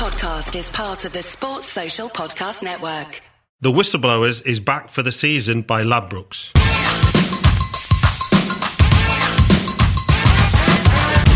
[0.00, 3.20] podcast is part of the Sports Social Podcast Network.
[3.60, 6.54] The Whistleblowers is back for the season by Ladbrokes.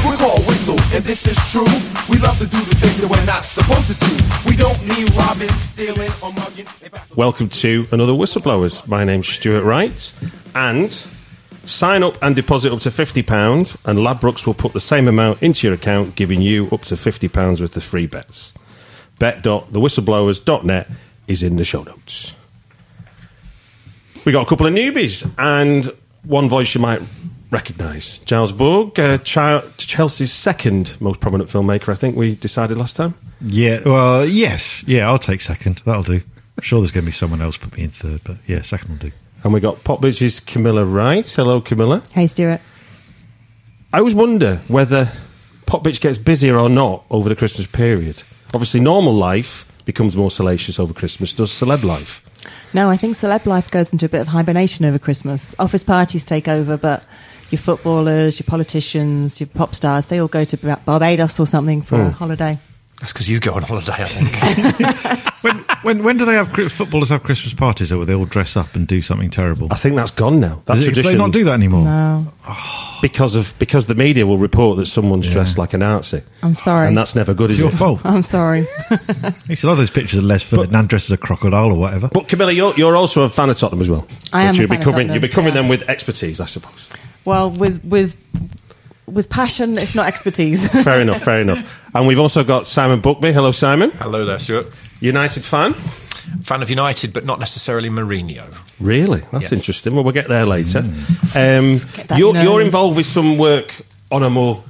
[0.03, 1.67] We're called Whistle, and this is true.
[2.09, 4.49] We love to do the things that we're not supposed to do.
[4.49, 6.67] We don't mean robbing, stealing, or mugging.
[7.17, 8.89] Welcome to another Whistleblowers.
[8.89, 10.11] My name's Stuart Wright,
[10.55, 10.91] and
[11.69, 15.67] sign up and deposit up to £50, and Ladbrokes will put the same amount into
[15.67, 18.53] your account, giving you up to £50 worth of free bets.
[19.19, 20.89] Bet.thewhistleblowers.net
[21.29, 22.35] is in the show notes.
[24.25, 25.87] We got a couple of newbies, and
[26.25, 27.03] one voice you might
[27.51, 32.97] recognise Giles Borg, uh, Ch- Chelsea's second most prominent filmmaker, I think we decided last
[32.97, 33.15] time.
[33.41, 34.83] Yeah, well, yes.
[34.87, 35.83] Yeah, I'll take second.
[35.85, 36.21] That'll do.
[36.57, 38.89] I'm sure there's going to be someone else put me in third, but yeah, second
[38.91, 39.13] will do.
[39.45, 41.29] And we got Popbitch's Camilla Wright.
[41.29, 42.03] Hello, Camilla.
[42.13, 42.63] Hey, Stuart.
[43.93, 45.13] I always wonder whether
[45.67, 48.23] Popbitch gets busier or not over the Christmas period.
[48.55, 51.35] Obviously, normal life becomes more salacious over Christmas.
[51.35, 52.25] Does celeb life?
[52.73, 55.55] No, I think celeb life goes into a bit of hibernation over Christmas.
[55.59, 57.05] Office parties take over, but
[57.51, 61.97] your footballers, your politicians, your pop stars, they all go to Barbados or something for
[61.99, 62.07] hmm.
[62.07, 62.59] a holiday.
[63.05, 65.31] That's because you go on holiday, I think.
[65.45, 68.75] When, when, when do they have footballers have Christmas parties where they all dress up
[68.75, 69.69] and do something terrible?
[69.71, 70.63] I think that's gone now.
[70.65, 71.85] That Is it- do tradition they not do that anymore?
[71.85, 72.99] No, ah.
[73.03, 76.89] because of because the media will report that someone's dressed like a Nazi, I'm sorry.
[76.89, 77.77] and that's never good, is It's your it?
[77.77, 78.01] fault.
[78.05, 78.65] I'm sorry.
[79.47, 82.27] He said, "Oh, those pictures of Les Ferdinand dressed as a crocodile or whatever." But
[82.29, 84.07] Camilla, you're, you're also a fan of Tottenham as well.
[84.33, 85.11] I am you'll be covering.
[85.11, 85.61] You'll be covering yeah.
[85.61, 86.89] them with expertise, I suppose.
[87.27, 88.17] well, with with
[89.07, 90.67] with passion, if not expertise.
[90.85, 91.23] Fair enough.
[91.23, 91.81] Fair enough.
[91.95, 93.33] And we've also got Simon Buckby.
[93.33, 93.91] Hello, Simon.
[93.93, 94.71] Hello there, Stuart.
[95.01, 95.75] United fan.
[96.43, 98.47] Fan of United, but not necessarily Mourinho.
[98.81, 99.21] Really?
[99.31, 99.53] That's Yes.
[99.53, 99.95] interesting.
[99.95, 100.79] Well, we'll get there later.
[100.81, 103.75] Um, that you're, you're involved with some work
[104.11, 104.63] on a more.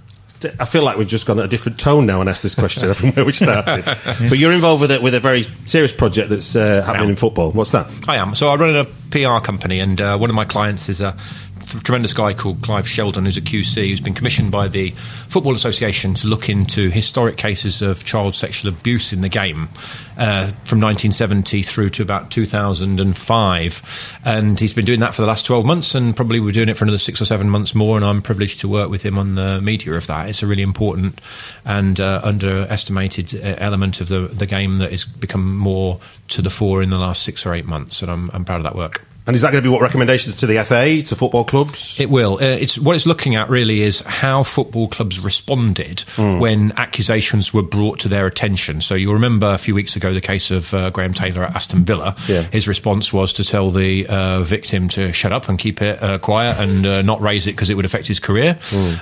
[0.61, 2.93] I feel like we've just gone at a different tone now and asked this question
[2.95, 3.83] from where we started.
[4.29, 7.11] But you're involved with it with a very serious project that's uh, happening Yeah.
[7.13, 7.51] in football.
[7.53, 7.89] What's that?
[8.09, 8.35] I am.
[8.35, 11.44] So I run a PR company, and uh, one of my clients is a f-
[11.65, 14.91] tremendous guy called Clive Sheldon, who's a QC, who's been commissioned by the
[15.29, 19.69] Football Association to look into historic cases of child sexual abuse in the game
[20.17, 24.19] uh, from 1970 through to about 2005.
[24.25, 26.77] And he's been doing that for the last 12 months, and probably we're doing it
[26.77, 27.97] for another six or seven months more.
[27.97, 30.29] And I'm privileged to work with him on the media of that.
[30.29, 31.21] It's a really important
[31.65, 36.51] and uh, underestimated uh, element of the, the game that has become more to the
[36.51, 39.05] fore in the last six or eight months, and I'm, I'm proud of that work.
[39.27, 41.99] And is that going to be what recommendations to the FA, to football clubs?
[41.99, 42.35] It will.
[42.35, 47.63] Uh, it's what it's looking at really is how football clubs responded when accusations were
[47.63, 48.83] brought to their attention.
[48.83, 51.85] So you'll remember a few weeks ago the case of uh, Graham Taylor at Aston
[51.85, 52.17] Villa.
[52.29, 52.43] Yeah.
[52.43, 56.19] His response was to tell the uh, victim to shut up and keep it uh,
[56.19, 58.59] quiet and uh, not raise it because it would affect his career.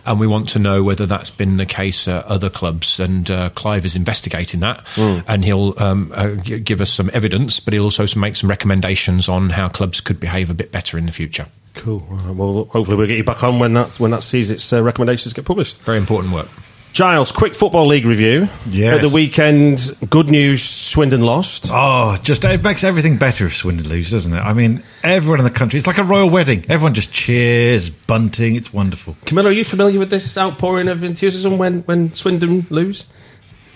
[0.06, 3.00] And we want to know whether that's been the case at other clubs.
[3.00, 7.75] And uh, Clive is investigating that, and he'll um, uh, give us some evidence, but
[7.75, 11.12] he'll also make some recommendations on how clubs could behave a bit better in the
[11.12, 11.47] future.
[11.75, 12.06] Cool.
[12.34, 15.33] Well, hopefully we'll get you back on when that when that sees its uh, recommendations
[15.33, 15.81] get published.
[15.83, 16.49] Very important work.
[16.93, 18.49] Giles, quick football league review.
[18.69, 18.97] Yeah.
[18.97, 21.69] At the weekend, good news: Swindon lost.
[21.71, 24.41] Oh, just it makes everything better if Swindon lose, doesn't it?
[24.41, 26.67] I mean, everyone in the country, it's like a royal wedding.
[26.69, 28.56] Everyone just cheers, bunting.
[28.56, 29.17] It's wonderful.
[29.25, 33.06] Camilla, are you familiar with this outpouring of enthusiasm when when Swindon lose?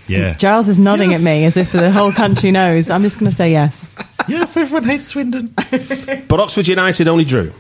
[0.09, 0.35] Yeah.
[0.35, 2.91] Giles is nodding at me as if the whole country knows.
[2.91, 3.91] I'm just going to say yes.
[4.29, 5.55] Yes, everyone hates Swindon.
[6.29, 7.53] But Oxford United only drew.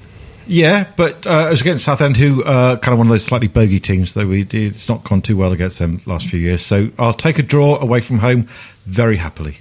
[0.48, 3.48] Yeah, but uh, it was against Southend, who uh, kind of one of those slightly
[3.48, 4.14] bogey teams.
[4.14, 6.64] Though we did, it's not gone too well against them last few years.
[6.64, 8.48] So I'll take a draw away from home
[8.86, 9.58] very happily.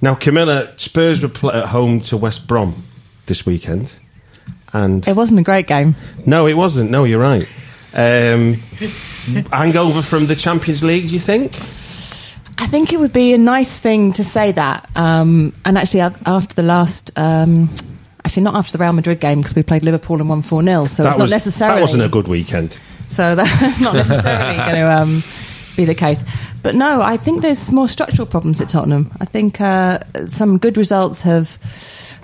[0.00, 2.82] Now, Camilla, Spurs were pl- at home to West Brom
[3.26, 3.92] this weekend,
[4.72, 5.96] and It wasn't a great game.
[6.24, 6.90] no, it wasn't.
[6.90, 7.46] No, you're right.
[7.92, 8.54] Um,
[9.52, 11.52] hangover from the Champions League, do you think?
[12.60, 14.88] I think it would be a nice thing to say that.
[14.96, 17.70] Um, and actually, after the last, um,
[18.24, 20.86] actually not after the Real Madrid game because we played Liverpool and won four 0
[20.86, 22.78] so it's not was, necessarily that wasn't a good weekend.
[23.08, 25.22] So that's not necessarily going to um,
[25.76, 26.24] be the case.
[26.62, 29.10] But no, I think there's more structural problems at Tottenham.
[29.20, 31.58] I think uh, some good results have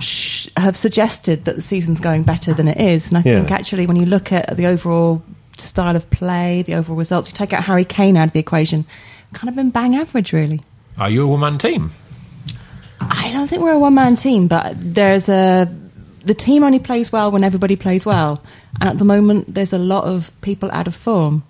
[0.00, 3.36] sh- have suggested that the season's going better than it is, and I Yeah.
[3.38, 5.22] think actually when you look at the overall
[5.56, 8.84] style of play, the overall results, you take out Harry Kane out of the equation,
[9.34, 10.62] kind of been bang average, really.
[10.96, 11.92] Are you a one man team?
[13.00, 15.68] I don't think we're a one man team, but there's a
[16.24, 18.42] the team only plays well when everybody plays well,
[18.80, 21.42] and at the moment there's a lot of people out of form,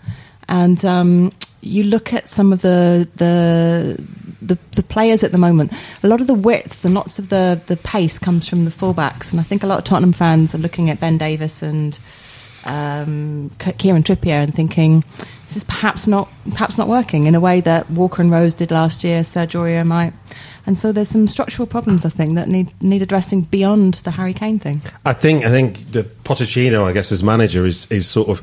[0.49, 4.05] and um, you look at some of the the.
[4.43, 5.73] The, the players at the moment,
[6.03, 9.31] a lot of the width and lots of the, the pace comes from the fullbacks,
[9.31, 11.99] and I think a lot of Tottenham fans are looking at Ben Davies and
[12.65, 15.05] um, Kieran Trippier and thinking
[15.47, 18.71] this is perhaps not perhaps not working in a way that Walker and Rose did
[18.71, 19.21] last year.
[19.21, 20.13] Sergio Aurier might.
[20.67, 24.33] And so there's some structural problems I think that need need addressing beyond the Harry
[24.33, 24.81] Kane thing.
[25.05, 28.43] I think I think the Pochettino, I guess, as manager, is is sort of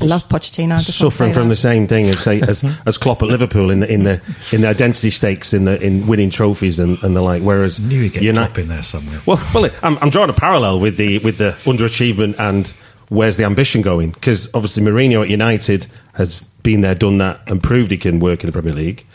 [0.00, 0.74] I love Pochettino.
[0.74, 1.50] I just want to suffering from that.
[1.50, 4.20] the same thing as say, as as Klopp at Liverpool in the in the
[4.52, 7.42] in the identity stakes in the in winning trophies and, and the like.
[7.42, 9.20] Whereas Knew he'd get Uni- Klopp in there somewhere.
[9.24, 12.72] Well, well, I'm, I'm drawing a parallel with the with the underachievement and
[13.08, 14.10] where's the ambition going?
[14.10, 18.42] Because obviously Mourinho at United has been there, done that, and proved he can work
[18.42, 19.06] in the Premier League,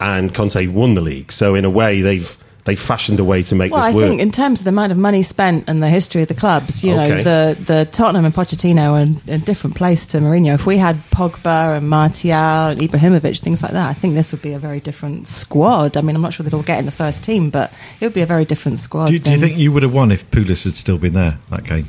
[0.00, 1.32] and Conte won the league.
[1.32, 4.08] So in a way, they've they've fashioned a way to make Well, I this work.
[4.08, 6.84] think in terms of the amount of money spent and the history of the clubs,
[6.84, 7.08] you Okay.
[7.08, 10.54] know, the, the Tottenham and Pochettino are in a different place to Mourinho.
[10.54, 14.42] If we had Pogba and Martial and Ibrahimovic, things like that, I think this would
[14.42, 15.96] be a very different squad.
[15.96, 18.14] I mean, I'm not sure they'd all get in the first team, but it would
[18.14, 19.06] be a very different squad.
[19.08, 21.38] Do you, do you think you would have won if Pulis had still been there
[21.50, 21.86] that game?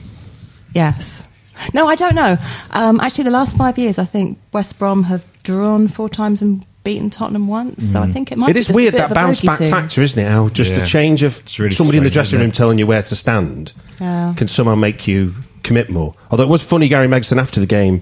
[0.74, 1.28] Yes.
[1.74, 2.38] No, I don't know.
[2.72, 6.66] Um, actually, the last five years, I think West Brom have drawn four times and
[6.84, 7.84] beaten Tottenham once.
[7.92, 8.50] So I think it might.
[8.50, 9.70] It be is just a weird bit that of a bounce back team.
[9.70, 10.30] factor, isn't it?
[10.30, 10.82] How just Yeah.
[10.82, 13.72] a change of really somebody in the dressing room telling you where to stand
[14.02, 14.34] Yeah.
[14.36, 15.34] can somehow make you
[15.64, 16.14] commit more.
[16.30, 18.02] Although it was funny, Gary Megson after the game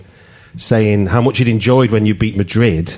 [0.58, 2.96] saying how much he'd enjoyed when you beat Madrid,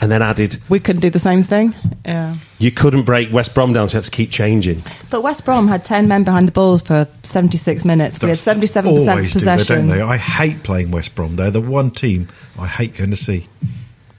[0.00, 1.74] and then added We couldn't do the same thing.
[2.04, 2.36] Yeah.
[2.58, 4.82] you couldn't break West Brom down, so you had to keep changing.
[5.10, 8.20] But West Brom had 10 men behind the balls for 76 minutes.
[8.20, 9.76] we had 77% always do, possession.
[9.76, 10.02] don't they?
[10.02, 11.36] I hate playing West Brom.
[11.36, 12.28] They're the one team
[12.58, 13.48] I hate going to see.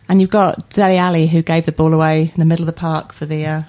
[0.10, 2.80] and you've got Dele Alli, who gave the ball away in the middle of the
[2.80, 3.62] park for the uh,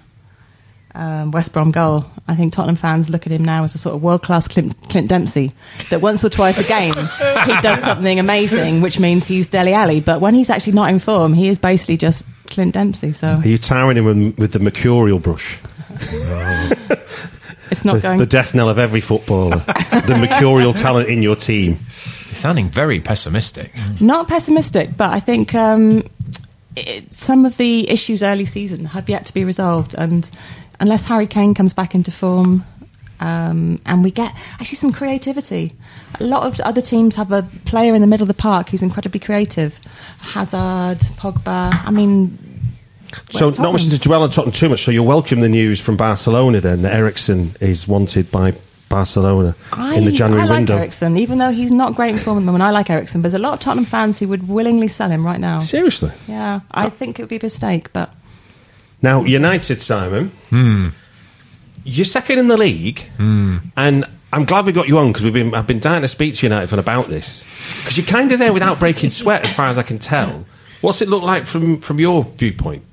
[0.95, 2.05] um, West Brom goal.
[2.27, 4.77] I think Tottenham fans look at him now as a sort of world class Clint,
[4.91, 5.53] Clint Dempsey,
[5.91, 6.95] that once or twice a game
[7.47, 10.01] he does something amazing, which means he's Dele Alli.
[10.01, 13.13] But when he's actually not in form, he is basically just Clint Dempsey.
[13.13, 15.59] So Are you tiring him with, with the mercurial brush?
[17.71, 18.19] it's not The, going.
[18.19, 19.57] the death knell of every footballer.
[20.07, 21.73] the mercurial talent in your team.
[21.73, 23.73] You're sounding very pessimistic.
[24.01, 26.03] Not pessimistic, but I think um,
[26.77, 30.31] it, some of the issues early season have yet to be resolved, and
[30.81, 32.65] unless Harry Kane comes back into form,
[33.21, 35.73] um, and we get actually some creativity.
[36.21, 38.83] A lot of other teams have a player in the middle of the park who's
[38.83, 39.81] incredibly creative.
[40.21, 41.85] Hazard, Pogba.
[41.85, 42.39] I mean,
[43.31, 44.85] So, West not much to dwell on Tottenham too much.
[44.85, 48.55] So, you'll welcome the news from Barcelona then that Eriksen is wanted by
[48.89, 50.53] Barcelona I, in the January window.
[50.53, 50.77] I like window.
[50.79, 52.63] Eriksen, even though he's not great in form at the moment.
[52.63, 55.27] I like Eriksen, but there's a lot of Tottenham fans who would willingly sell him
[55.27, 55.61] right now.
[55.61, 56.13] Seriously.
[56.27, 58.13] Yeah, I think it would be a mistake, but
[59.01, 60.33] Now, United, Simon,
[61.85, 65.55] you're second in the league, and I'm glad we got you on because we've been
[65.55, 67.45] I've been dying to speak to United fan about this
[67.81, 70.45] because you're kind of there without breaking sweat, as far as I can tell.
[70.81, 72.85] What's it look like from from your viewpoint?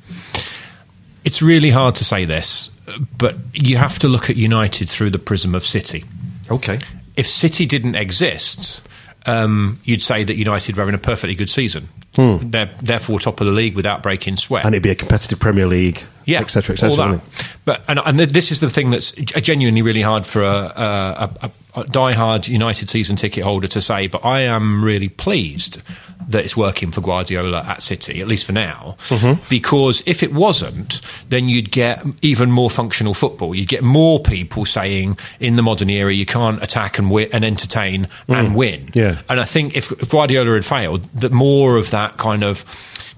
[1.23, 2.69] It's really hard to say this,
[3.17, 6.05] but you have to look at United through the prism of City.
[6.51, 6.79] Okay,
[7.17, 8.81] If City didn't exist,
[9.25, 11.89] um, you'd say that United were having a perfectly good season.
[12.15, 12.50] Hmm.
[12.50, 14.65] They're therefore top of the league without breaking sweat.
[14.65, 16.92] and it'd be a competitive Premier League, yeah, etc., etc.
[16.92, 17.24] wouldn't?
[17.66, 21.51] But and, and this is the thing that's genuinely really hard for a, a, a,
[21.81, 24.07] a die-hard United season ticket holder to say.
[24.07, 25.81] But I am really pleased
[26.27, 28.98] that it's working for Guardiola at City, at least for now.
[29.10, 29.44] Mm-hmm.
[29.50, 33.54] Because if it wasn't, then you'd get even more functional football.
[33.54, 37.45] You'd get more people saying in the modern era you can't attack and win, and
[37.45, 38.88] entertain and win.
[38.88, 38.95] Mm.
[38.95, 39.22] Yeah.
[39.30, 42.60] And I think if, if Guardiola had failed, that more of that kind of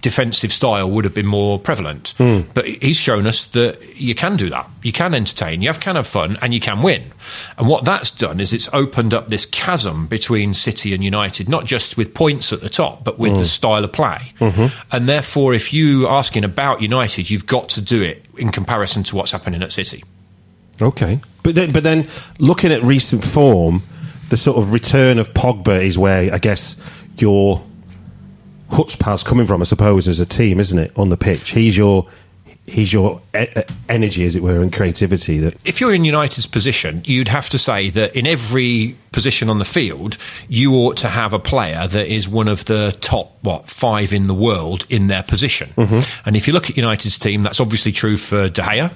[0.01, 2.13] defensive style would have been more prevalent.
[2.17, 2.41] Hmm.
[2.53, 4.69] But he's shown us that you can do that.
[4.83, 7.11] You can entertain, you have, can have fun, and you can win.
[7.57, 11.65] And what that's done is it's opened up this chasm between City and United, not
[11.65, 13.21] just with points at the top, but Hmm.
[13.23, 14.33] with the style of play.
[14.39, 14.67] Mm-hmm.
[14.91, 19.03] And therefore, if you are asking about United, you've got to do it in comparison
[19.03, 20.03] to what's happening at City.
[20.79, 23.81] Okay, but then, but then looking at recent form,
[24.29, 26.75] the sort of return of Pogba is where I guess
[27.17, 27.65] your
[28.69, 30.91] chutzpah's coming from, I suppose, as a team, isn't it?
[30.97, 32.07] On the pitch, he's your
[32.67, 33.47] he's your e-
[33.87, 35.39] energy, as it were, and creativity.
[35.39, 39.57] That if you're in United's position, you'd have to say that in every position on
[39.57, 40.17] the field,
[40.49, 44.27] you ought to have a player that is one of the top, what, five in
[44.27, 45.73] the world in their position.
[45.77, 45.99] Mm-hmm.
[46.25, 48.91] And if you look at United's team, that's obviously true for De Gea,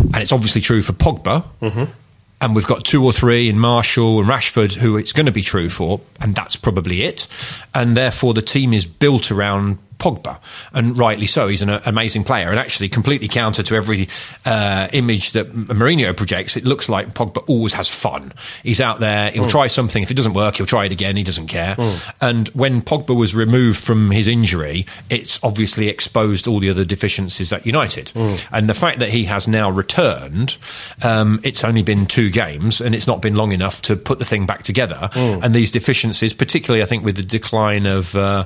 [0.00, 1.44] and it's obviously true for Pogba.
[1.60, 1.92] Mm-hmm.
[2.40, 5.42] And we've got two or three in Martial and Rashford who it's going to be
[5.42, 7.26] true for, and that's probably it.
[7.74, 10.38] And therefore, the team is built around Pogba,
[10.72, 11.48] and rightly so.
[11.48, 14.08] He's an amazing player, and actually completely counter to every
[14.44, 16.56] uh, image that Mourinho projects.
[16.56, 18.32] It looks like Pogba always has fun.
[18.62, 19.30] He's out there.
[19.30, 20.02] He'll try something.
[20.02, 21.16] If it doesn't work, he'll try it again.
[21.16, 21.76] He doesn't care.
[22.20, 27.52] And when Pogba was removed from his injury, it's obviously exposed all the other deficiencies
[27.52, 28.12] at United.
[28.52, 30.56] And the fact that he has now returned,
[31.02, 34.24] um, it's only been two games, and it's not been long enough to put the
[34.24, 35.10] thing back together.
[35.14, 38.14] And these deficiencies, particularly, I think, with the decline of.
[38.14, 38.44] Uh,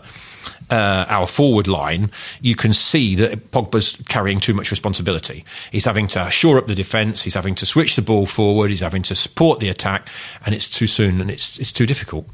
[0.70, 5.44] uh, our forward line, you can see that Pogba's carrying too much responsibility.
[5.70, 8.80] He's having to shore up the defence, he's having to switch the ball forward, he's
[8.80, 10.08] having to support the attack,
[10.44, 12.26] and it's too soon and it's it's too difficult.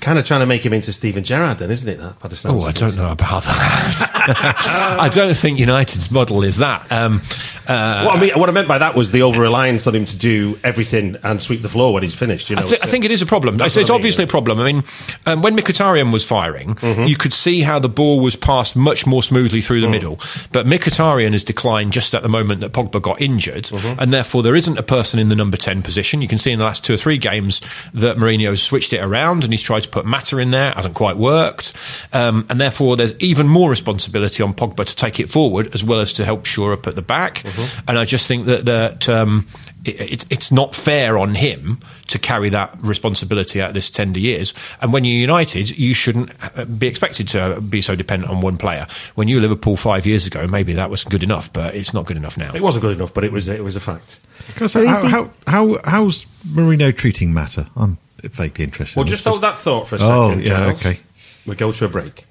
[0.00, 1.96] Kind of trying to make him into Steven Gerrard, then, isn't it?
[1.98, 4.96] That by the sounds Oh, I don't know about that.
[5.00, 6.90] I don't think United's model is that.
[6.92, 7.20] Um,
[7.66, 10.04] uh, What I mean, what I meant by that was the over reliance on him
[10.04, 12.48] to do everything and sweep the floor when he's finished.
[12.48, 13.56] You know, I, thi- I think it is a problem.
[13.60, 14.28] It's, it's I mean, obviously yeah.
[14.28, 14.60] a problem.
[14.60, 14.84] I mean,
[15.26, 17.04] um, when Mkhitaryan was firing, Mm-hmm.
[17.04, 19.90] you could see how the ball was passed much more smoothly through the Mm.
[19.90, 20.20] middle.
[20.52, 23.98] But Mkhitaryan has declined just at the moment that Pogba got injured, Mm-hmm.
[24.00, 26.22] and therefore there isn't a person in the number 10 position.
[26.22, 27.60] You can see in the last two or three games
[27.94, 30.72] that Mourinho's switched it around and he's tried to put Mata in there.
[30.72, 31.72] Hasn't quite worked.
[32.12, 36.00] Um, and therefore there's even more responsibility on Pogba to take it forward as well
[36.00, 37.42] as to help shore up at the back.
[37.42, 37.80] Mm-hmm.
[37.88, 39.46] And I just think that, that um,
[39.84, 44.54] it, it's, it's not fair on him to carry that responsibility out this tender years.
[44.80, 48.56] And when you're United, you shouldn't uh, be expected to be so dependent on one
[48.56, 48.86] player.
[49.14, 52.06] When you were Liverpool five years ago, maybe that was good enough, but it's not
[52.06, 52.54] good enough now.
[52.54, 54.20] It wasn't good enough, but it was it was a fact.
[54.66, 57.68] So how, the- how, how, how's Mourinho treating Mata?
[57.76, 58.96] I'm vaguely interested.
[58.96, 60.14] Well, just hold that thought for a second.
[60.14, 60.42] Oh, second.
[60.44, 60.86] yeah, Giles.
[60.86, 61.00] okay.
[61.46, 62.24] We'll go to a break.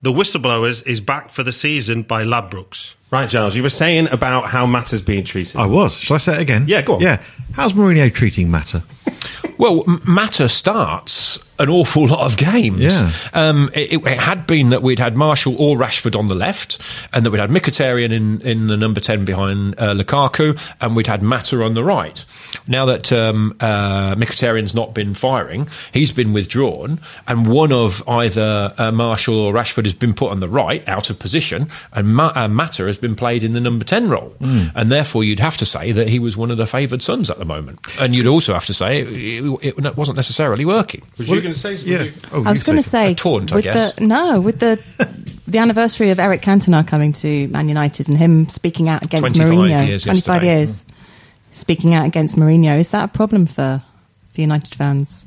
[0.00, 2.94] The Whistleblowers is back for the season by Ladbrokes.
[3.10, 5.56] Right, Giles, you were saying about how Mata's being treated.
[5.56, 5.94] I was.
[5.94, 6.64] Shall I say it again?
[6.68, 7.00] Yeah, go on.
[7.00, 7.22] Yeah.
[7.52, 8.82] How's Mourinho treating Matter?
[9.56, 12.78] Well, M- Mata starts an awful lot of games.
[12.80, 13.10] Yeah.
[13.32, 16.78] Um, it, it- it had been that we'd had Martial or Rashford on the left,
[17.12, 21.08] and that we'd had Mkhitaryan in, in the number 10 behind uh, Lukaku, and we'd
[21.08, 22.24] had Mata on the right.
[22.68, 28.72] Now that um, uh, Mkhitaryan's not been firing, he's been withdrawn, and one of either
[28.78, 32.32] uh, Martial or Rashford has been put on the right, out of position, and Ma-
[32.36, 34.34] uh, Mata has been played in the number 10 role.
[34.40, 37.38] And therefore, you'd have to say that he was one of the favoured sons at
[37.38, 37.78] the moment.
[38.00, 41.02] And you'd also have to say it, it, it wasn't necessarily working.
[41.16, 42.06] was you going to say something?
[42.06, 42.10] Yeah.
[42.32, 43.94] Oh, I was going to say say A taunt, I with guess.
[43.94, 44.82] the no with the
[45.46, 49.52] the anniversary of Eric Cantona coming to Man United and him speaking out against 25
[49.58, 49.86] Mourinho.
[49.88, 50.56] years Twenty five yesterday.
[50.58, 50.84] years
[51.52, 52.78] speaking out against Mourinho.
[52.78, 53.80] Is that a problem for
[54.32, 55.24] for United fans?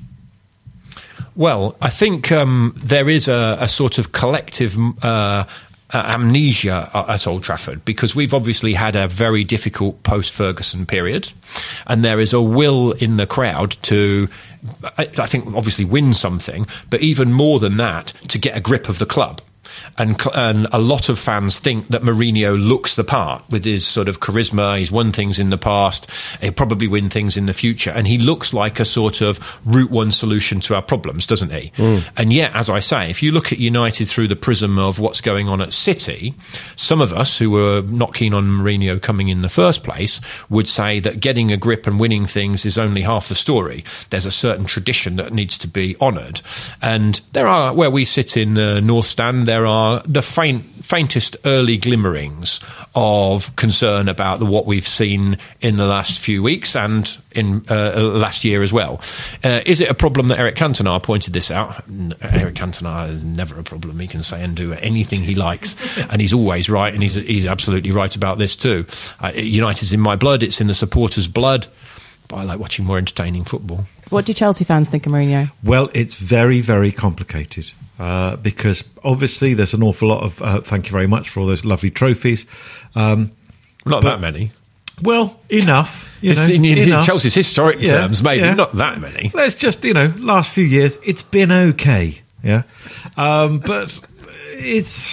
[1.36, 5.46] Well, I think um, there is a, a sort of collective uh,
[5.94, 11.34] Uh, amnesia at Old Trafford because we've obviously had a very difficult post Ferguson period,
[11.86, 14.30] and there is a will in the crowd to.
[14.98, 19.00] I think obviously win something, but even more than that, to get a grip of
[19.00, 19.42] the club.
[19.98, 24.08] And, and a lot of fans think that Mourinho looks the part with his sort
[24.08, 24.80] of charisma.
[24.80, 26.10] He's won things in the past.
[26.40, 27.92] He'll probably win things in the future.
[27.92, 31.72] And he looks like a sort of route one solution to our problems, doesn't he?
[31.76, 32.00] Hmm.
[32.18, 35.22] And yet, as I say, if you look at United through the prism of what's
[35.22, 36.34] going on at City,
[36.76, 40.68] some of us who were not keen on Mourinho coming in the first place would
[40.68, 43.84] say that getting a grip and winning things is only half the story.
[44.10, 46.42] There's a certain tradition that needs to be honoured.
[46.82, 51.38] And there are, where we sit in the North Stand, there are the faint, faintest
[51.46, 52.60] early glimmerings
[52.96, 58.00] of concern about the, what we've seen in the last few weeks and in uh,
[58.00, 59.02] last year as well.
[59.44, 61.84] Uh, is it a problem that Eric Cantona pointed this out?
[62.22, 64.00] Eric Cantona is never a problem.
[64.00, 65.76] He can say and do anything he likes,
[66.10, 68.86] and he's always right, and he's he's absolutely right about this too.
[69.24, 71.68] Uh, United's in my blood; it's in the supporters' blood.
[72.28, 73.86] But I like watching more entertaining football.
[74.10, 75.52] What do Chelsea fans think of Mourinho?
[75.64, 80.88] Well, it's very, very complicated uh, because obviously there's an awful lot of uh, thank
[80.88, 82.46] you very much for all those lovely trophies.
[82.96, 83.32] Um,
[83.86, 84.52] Not But- that many.
[85.04, 86.10] well, enough.
[86.22, 87.06] You know, in, in enough.
[87.06, 89.32] Chelsea's historic terms, maybe not that many.
[89.34, 92.22] Let's just, you know, last few years, it's been okay.
[92.44, 92.64] Yeah.
[93.18, 94.00] Um, but
[94.62, 95.08] it's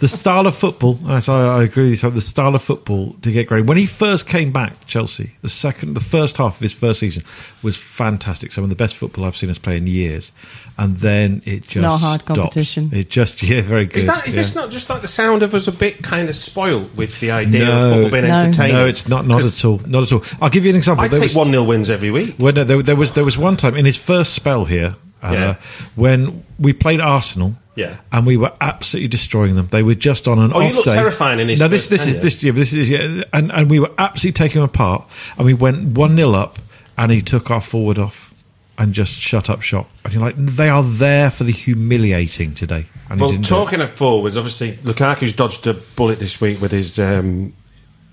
[0.00, 0.98] the style of football.
[1.08, 3.66] As I, I agree with you, so the style of football to get going.
[3.66, 7.22] When he first came back, Chelsea, the second, the first half of his first season
[7.62, 8.52] was fantastic.
[8.52, 10.32] Some of the best football I've seen us play in years.
[10.76, 12.38] And then it just not hard stopped.
[12.38, 12.90] competition.
[12.92, 13.98] It just, yeah, very good.
[13.98, 14.42] Is that is yeah.
[14.42, 17.30] this not just like the sound of us a bit kind of spoiled with the
[17.32, 17.72] idea No.
[17.86, 18.36] of football being No.
[18.36, 18.74] entertaining?
[18.76, 19.26] No, it's not.
[19.26, 19.80] Not 'Cause at all.
[19.86, 20.22] Not at all.
[20.40, 21.04] I'll give you an example.
[21.04, 22.34] I There take was- one 0 wins every week.
[22.38, 25.30] Well, no, there, there was there was one time in his first spell here uh,
[25.32, 25.54] Yeah.
[25.96, 27.54] when we played Arsenal.
[27.78, 27.96] Yeah.
[28.12, 29.68] and we were absolutely destroying them.
[29.68, 30.94] They were just on an Oh, off you look day.
[30.94, 33.78] terrifying in his No, this this is this yeah, this is yeah, and and we
[33.80, 35.04] were absolutely taking them apart.
[35.36, 36.58] And we went one 0 up
[36.96, 38.34] and he took our forward off
[38.76, 39.88] and just shut up shop.
[40.04, 42.86] And you're like, they are there for the humiliating today.
[43.10, 43.58] And he Well, didn't do it.
[43.58, 47.52] talking of forwards, obviously Lukaku's dodged a bullet this week with his um,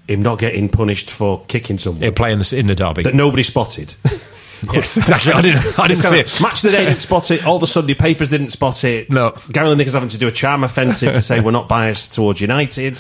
[0.08, 3.02] him not getting punished for kicking someone He'll play in in the derby.
[3.04, 3.96] that nobody spotted.
[4.74, 5.34] yes, exactly.
[5.34, 6.42] I didn't, I didn't see it.
[6.42, 7.46] Match of the day didn't spot it.
[7.46, 9.12] All the Sunday papers didn't spot it.
[9.12, 9.36] No.
[9.52, 13.00] Gary Lineker's having to do a charm offensive to say we're not biased towards United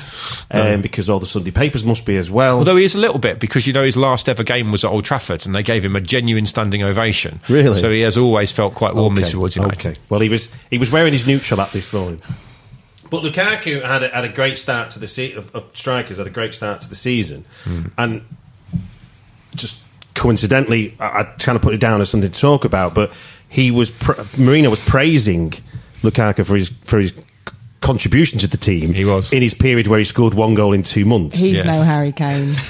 [0.51, 2.57] um, because all the Sunday papers must be as well.
[2.59, 4.91] Although he is a little bit because you know his last ever game was at
[4.91, 7.39] Old Trafford and they gave him a genuine standing ovation.
[7.49, 7.79] Really?
[7.79, 9.79] So he has always felt quite warmly Okay, towards United.
[9.79, 9.99] Okay.
[10.09, 12.21] Well, he was he was wearing his neutral at this morning.
[13.09, 16.25] But Lukaku had a, had a great start to the se- of, of strikers had
[16.25, 17.45] a great start to the season,
[17.97, 18.23] and
[19.55, 19.77] just
[20.15, 22.95] coincidentally, I, I kind of put it down as something to talk about.
[22.95, 23.13] But
[23.47, 25.51] he was pr- Mourinho was praising
[26.01, 27.13] Lukaku for his for his
[27.85, 28.93] contribution to the team.
[28.93, 29.31] He was.
[29.31, 31.37] in his period where he scored one goal in two months.
[31.37, 31.65] He's Yes.
[31.65, 32.55] no Harry Kane.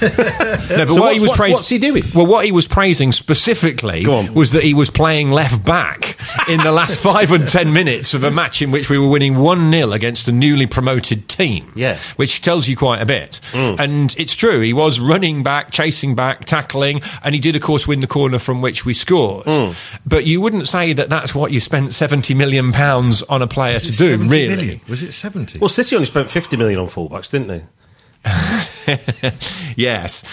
[0.68, 2.04] No, but So what what's- he was what's- praising, what's he doing?
[2.14, 6.16] Well, what he was praising specifically was that he was playing left back
[6.48, 9.36] in the last five and ten minutes of a match in which we were winning
[9.38, 11.72] one 0 against a newly promoted team.
[11.74, 11.98] Yeah.
[12.16, 13.40] which tells you quite a bit.
[13.52, 13.78] Mm.
[13.80, 14.60] And it's true.
[14.60, 18.38] He was running back, chasing back, tackling, and he did, of course, win the corner
[18.38, 19.46] from which we scored.
[19.46, 19.74] Mm.
[20.04, 23.78] But you wouldn't say that that's what you spent seventy million pounds on a player
[23.78, 24.80] to it do, 70 really.
[25.06, 25.58] It 70?
[25.58, 27.62] Well, City only spent fifty million on fullbacks, didn't they?
[29.76, 30.24] yes.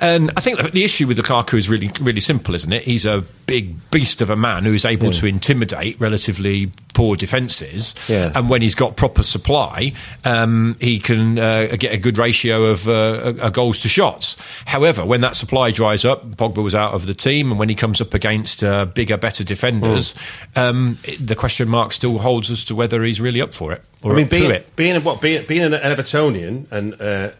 [0.00, 2.84] And I think the issue with Lukaku is really, really simple, isn't it?
[2.84, 7.94] He's a big beast of a man who is able to intimidate relatively poor defences.
[8.08, 8.32] Yeah.
[8.34, 9.92] And when he's got proper supply,
[10.24, 14.36] um, he can uh, get a good ratio of uh, goals to shots.
[14.64, 17.74] However, when that supply dries up, Pogba was out of the team, and when he
[17.74, 20.14] comes up against uh, bigger, better defenders,
[20.56, 24.14] um, the question mark still holds as to whether he's really up for it I
[24.14, 24.76] mean, up being, to it.
[24.76, 27.30] being a- what being, being an Evertonian and uh,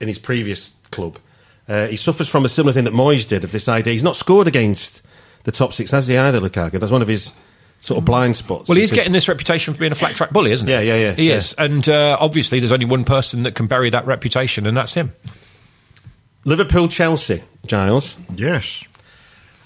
[0.00, 1.18] in his previous club,
[1.68, 3.92] uh, he suffers from a similar thing that Moyes did of this idea.
[3.92, 5.02] He's not scored against
[5.44, 6.80] the top six, has he either, Lukaku?
[6.80, 7.32] That's one of his
[7.80, 8.68] sort of blind spots.
[8.68, 10.72] Well, he's getting this reputation for being a flat track bully, isn't he?
[10.72, 11.36] Yeah, yeah, yeah, He yeah.
[11.36, 14.94] is, and uh, obviously, there's only one person that can bury that reputation, and that's
[14.94, 15.12] him.
[16.44, 18.16] Liverpool Chelsea, Giles.
[18.34, 18.82] Yes.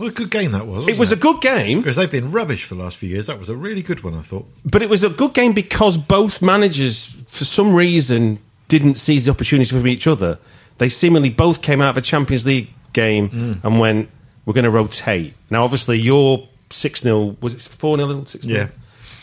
[0.03, 0.89] What a good game that was.
[0.89, 3.29] It was a good game, Because they've been rubbish for the last few years.
[3.29, 4.47] That was a really good one, I thought.
[4.65, 9.31] but it was a good game because both managers, for some reason, didn't seize the
[9.31, 10.39] opportunity from each other.
[10.79, 13.65] They seemingly both came out of a Champions League game Mm.
[13.65, 14.09] and went,
[14.45, 18.69] "We're going to rotate." Now, obviously, you're six 0 Was it four 0 Six 0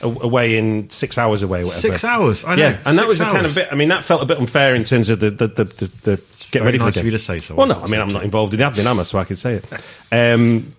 [0.02, 1.82] Away in six hours away, whatever.
[1.82, 3.68] Six hours, I know, Yeah, and that six was the kind of bit.
[3.70, 6.22] I mean, that felt a bit unfair in terms of the the the, the, the
[6.52, 7.12] get ready for nice the of game.
[7.12, 7.54] you to say so.
[7.56, 9.04] Well, no, I I mean, I'm not involved in the admin, am I?
[9.04, 9.66] So I can say it.
[10.10, 10.74] Um,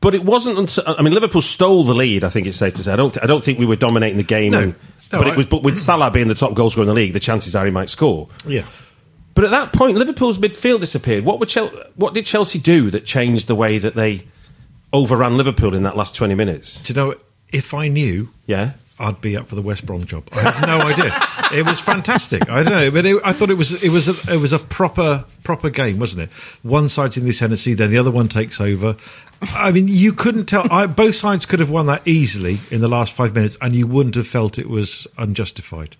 [0.00, 2.24] but it wasn't until I mean Liverpool stole the lead.
[2.24, 2.92] I think it's safe to say.
[2.92, 3.16] I don't.
[3.22, 4.52] I don't think we were dominating the game.
[4.52, 4.60] No.
[4.60, 4.74] and-
[5.12, 5.46] No, but I- it was.
[5.46, 7.88] But with Salah being the top goalscorer in the league, the chances are he might
[7.90, 8.28] score.
[8.46, 8.64] Yeah.
[9.34, 11.24] But at that point, Liverpool's midfield disappeared.
[11.24, 14.24] What were Chel- What did Chelsea do that changed the way that they
[14.92, 16.80] overran Liverpool in that last twenty minutes?
[16.80, 17.14] Do you know,
[17.52, 18.72] if I knew, Yeah.
[19.00, 20.24] I'd be up for the West Brom job.
[20.32, 21.14] I have no idea.
[21.56, 22.50] It was fantastic.
[22.50, 24.58] I don't know, but it, I thought it was it was a, it was a
[24.58, 26.30] proper proper game, wasn't it?
[26.64, 28.96] One side's in the ascendancy, then the other one takes over.
[29.40, 30.70] I mean, you couldn't tell.
[30.72, 33.86] I, both sides could have won that easily in the last five minutes, and you
[33.86, 35.96] wouldn't have felt it was unjustified.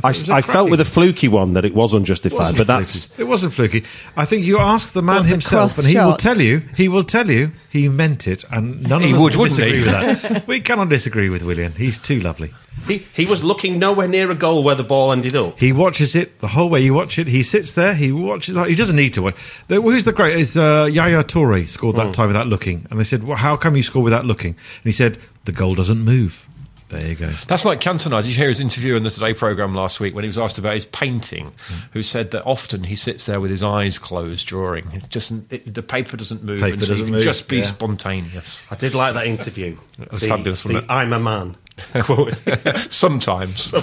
[0.00, 2.38] Thought I, it was a I felt with a fluky one that it was unjustified,
[2.38, 3.22] wasn't but that's fluky.
[3.22, 3.84] it wasn't fluky.
[4.16, 6.58] I think you ask the man What, himself, cross and he will tell you.
[6.76, 9.78] He will tell you he meant it, and none He of us would, wouldn't disagree
[9.78, 9.84] he?
[9.84, 10.46] with that.
[10.46, 11.72] we cannot disagree with William.
[11.72, 12.52] He's too lovely.
[12.86, 15.58] he, he was looking nowhere near a goal where the ball ended up.
[15.58, 16.80] He watches it the whole way.
[16.80, 17.26] You watch it.
[17.28, 17.94] He sits there.
[17.94, 18.56] He watches.
[18.66, 19.36] He doesn't need to watch.
[19.68, 20.38] The- Who's the great?
[20.38, 22.86] Is uh, Yaya Toure scored that time without looking?
[22.90, 25.74] And they said, well, "How come you score without looking?" And he said, "The goal
[25.74, 26.46] doesn't move."
[26.94, 27.30] There you go.
[27.48, 28.22] That's like Cantona.
[28.22, 30.58] Did you hear his interview in the Today programme last week when he was asked
[30.58, 31.52] about his painting?
[31.92, 34.88] Who said that often he sits there with his eyes closed drawing.
[34.92, 37.48] It just it, the paper doesn't move, Paper and so doesn't you can move, just
[37.48, 37.64] be yeah.
[37.64, 38.64] spontaneous.
[38.70, 39.76] I did like that interview.
[40.00, 40.84] It was the, fabulous, the it?
[40.88, 41.56] I'm a man.
[41.94, 42.34] quote.
[42.90, 43.72] Sometimes,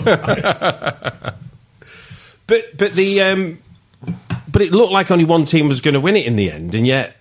[2.48, 3.60] But but the um,
[4.50, 6.76] but it looked like only one team was going to win it in the end,
[6.76, 7.18] and yet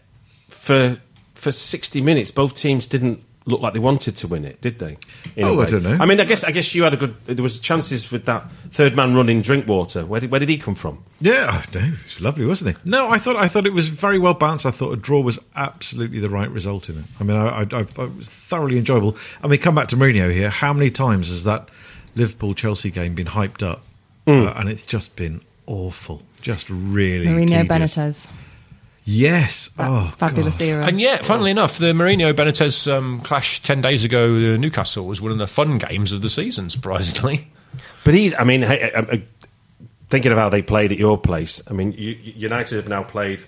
[0.48, 0.98] for
[1.34, 4.96] for sixty minutes, both teams didn't look like they wanted to win it, did they?
[5.36, 5.96] In Oh, I don't know.
[5.98, 7.16] I mean, I guess I guess you had a good.
[7.26, 10.04] There was chances with that third man running Drinkwater.
[10.04, 11.02] Where did where did he come from?
[11.20, 12.76] Yeah, oh, no, it was lovely, wasn't it?
[12.84, 14.66] No, I thought I thought it was very well balanced.
[14.66, 17.04] I thought a draw was absolutely the right result in it.
[17.18, 19.16] I mean, I, I, I, it was thoroughly enjoyable.
[19.42, 20.50] I mean, come back to Mourinho here.
[20.50, 21.68] How many times has that
[22.14, 23.82] Liverpool Chelsea game been hyped up?
[24.26, 27.26] Uh, and it's just been awful, just really.
[27.26, 27.96] Mourinho tedious.
[27.96, 28.28] Benitez.
[29.04, 29.70] Yes.
[29.76, 30.64] That oh, fabulous God.
[30.64, 30.86] era.
[30.86, 35.20] and yet, funnily enough, the Mourinho Benitez um, clash ten days ago, uh, Newcastle was
[35.20, 36.70] one of the fun games of the season.
[36.70, 37.48] Surprisingly,
[38.04, 38.34] But he's.
[38.34, 39.22] I mean, hey, I, I,
[40.08, 41.62] thinking of how they played at your place.
[41.68, 43.44] I mean, you, United have now played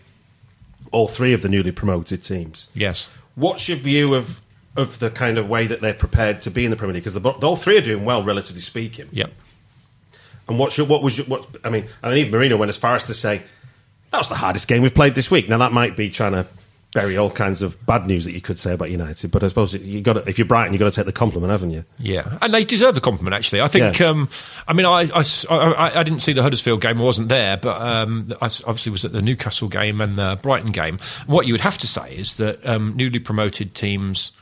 [0.91, 2.69] all three of the newly promoted teams.
[2.75, 3.09] Yes.
[3.35, 4.41] What's your view of
[4.77, 7.05] of the kind of way that they're prepared to be in the Premier League?
[7.05, 9.09] Because the, all three are doing well, relatively speaking.
[9.13, 9.33] Yep.
[10.49, 11.47] And what's your, what was your, what?
[11.63, 13.43] I mean, I mean, even Mourinho went as far as to say
[14.13, 15.49] that was the hardest game we've played this week.
[15.49, 16.47] Now that might be trying to
[16.95, 19.75] bury all kinds of bad news that you could say about United, but I suppose
[19.75, 21.85] you got if you're Brighton, you've got to take the compliment, haven't you?
[21.99, 23.35] Yeah, and they deserve the compliment.
[23.35, 23.99] Actually, I think.
[23.99, 24.09] Yeah.
[24.09, 24.29] Um,
[24.69, 27.81] I mean, I, I, I, I didn't see the Huddersfield game; I wasn't there, but
[27.81, 30.99] um, I obviously was at the Newcastle game and the Brighton game.
[31.27, 34.33] What you would have to say is that um, newly promoted teams.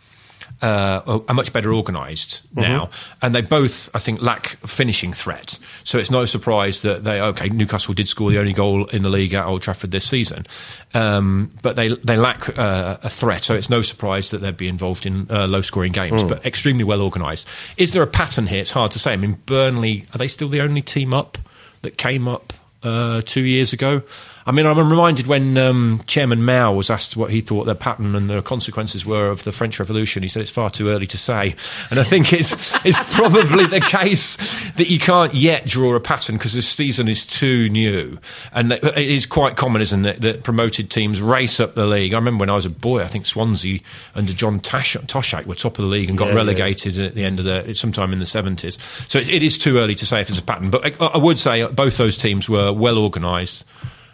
[0.63, 2.91] Uh, are- much better organised now,
[3.23, 5.59] and they both, I think, lack finishing threat.
[5.85, 7.49] So it's no surprise that they okay.
[7.49, 10.45] Newcastle did score the only goal in the league at Old Trafford this season,
[10.93, 13.43] um, but they they lack uh, a threat.
[13.43, 16.85] So it's no surprise that they'd be involved in uh, low scoring games, but extremely
[16.85, 17.47] well organised.
[17.79, 18.61] Is there a pattern here?
[18.61, 19.13] It's hard to say.
[19.15, 21.39] I mean, Burnley are they still the only team up
[21.83, 24.03] that came up uh, two years ago?
[24.51, 28.17] I mean, I'm reminded when um, Chairman Mao was asked what he thought the pattern
[28.17, 30.25] and the consequences were of the French Revolution.
[30.25, 31.55] He said it's far too early to say,
[31.89, 32.51] and I think it's
[32.85, 34.37] it's probably the case
[34.73, 38.19] that you can't yet draw a pattern because this season is too new,
[38.53, 42.13] and it is quite common, isn't it, that promoted teams race up the league.
[42.13, 43.79] I remember when I was a boy, I think Swansea
[44.17, 46.37] under John Tash- Toshack were top of the league and got Yeah, yeah.
[46.39, 48.79] relegated at the end of the sometime in the seventies.
[49.07, 51.19] So it, it is too early to say if there's a pattern, but I, I
[51.19, 53.65] would say both those teams were well organised.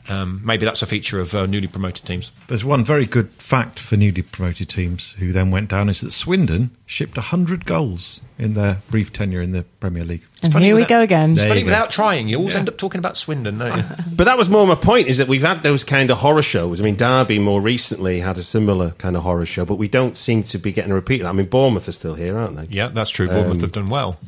[0.08, 2.30] Um, maybe that's a feature of uh, newly promoted teams.
[2.48, 6.10] There's one very good fact for newly promoted teams who then went down is that
[6.12, 10.22] Swindon shipped 100 goals in their brief tenure in the Premier League.
[10.42, 11.34] And funny here we without- go again.
[11.34, 13.84] There Funny without trying, you always end up talking about Swindon, don't you?
[14.16, 16.80] But that was more my point: is that we've had those kind of horror shows.
[16.80, 20.16] I mean, Derby more recently had a similar kind of horror show, but we don't
[20.16, 21.30] seem to be getting a repeat of that.
[21.30, 22.66] I mean, Bournemouth are still here, aren't they?
[22.74, 23.26] yeah, that's true.
[23.28, 24.18] Bournemouth Um, have done well.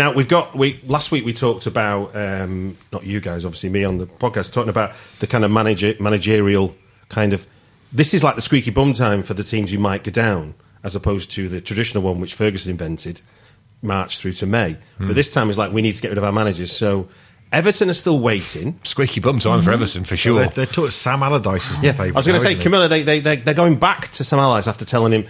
[0.00, 3.84] Now we've got we last week we talked about um, not you guys, obviously me
[3.84, 6.74] on the podcast, talking about the kind of manager, managerial
[7.10, 7.46] kind of.
[7.92, 10.96] This is like the squeaky bum time for the teams who might go down, as
[10.96, 13.20] opposed to the traditional one which Ferguson invented,
[13.82, 14.78] March through to May.
[14.98, 16.72] But this time is like we need to get rid of our managers.
[16.72, 17.10] So
[17.52, 18.80] Everton are still waiting.
[18.84, 20.46] Squeaky bum time for Everton for sure.
[20.46, 22.16] They, they Sam Allardyce is Yeah, the favourite.
[22.16, 22.54] I was going to say.
[22.54, 25.26] Camilla, they, they, they, they're going back to Sam Allardyce after telling him,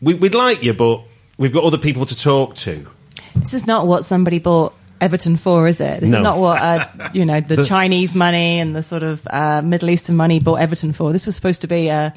[0.00, 1.02] we, we'd like you, but
[1.36, 2.88] we've got other people to talk to.
[3.40, 6.00] This is not what somebody bought Everton for, is it?
[6.00, 6.18] This No.
[6.18, 9.90] is not what uh, you know the, Chinese money and the sort of uh, Middle
[9.90, 11.12] Eastern money bought Everton for.
[11.12, 12.12] This was supposed to be a,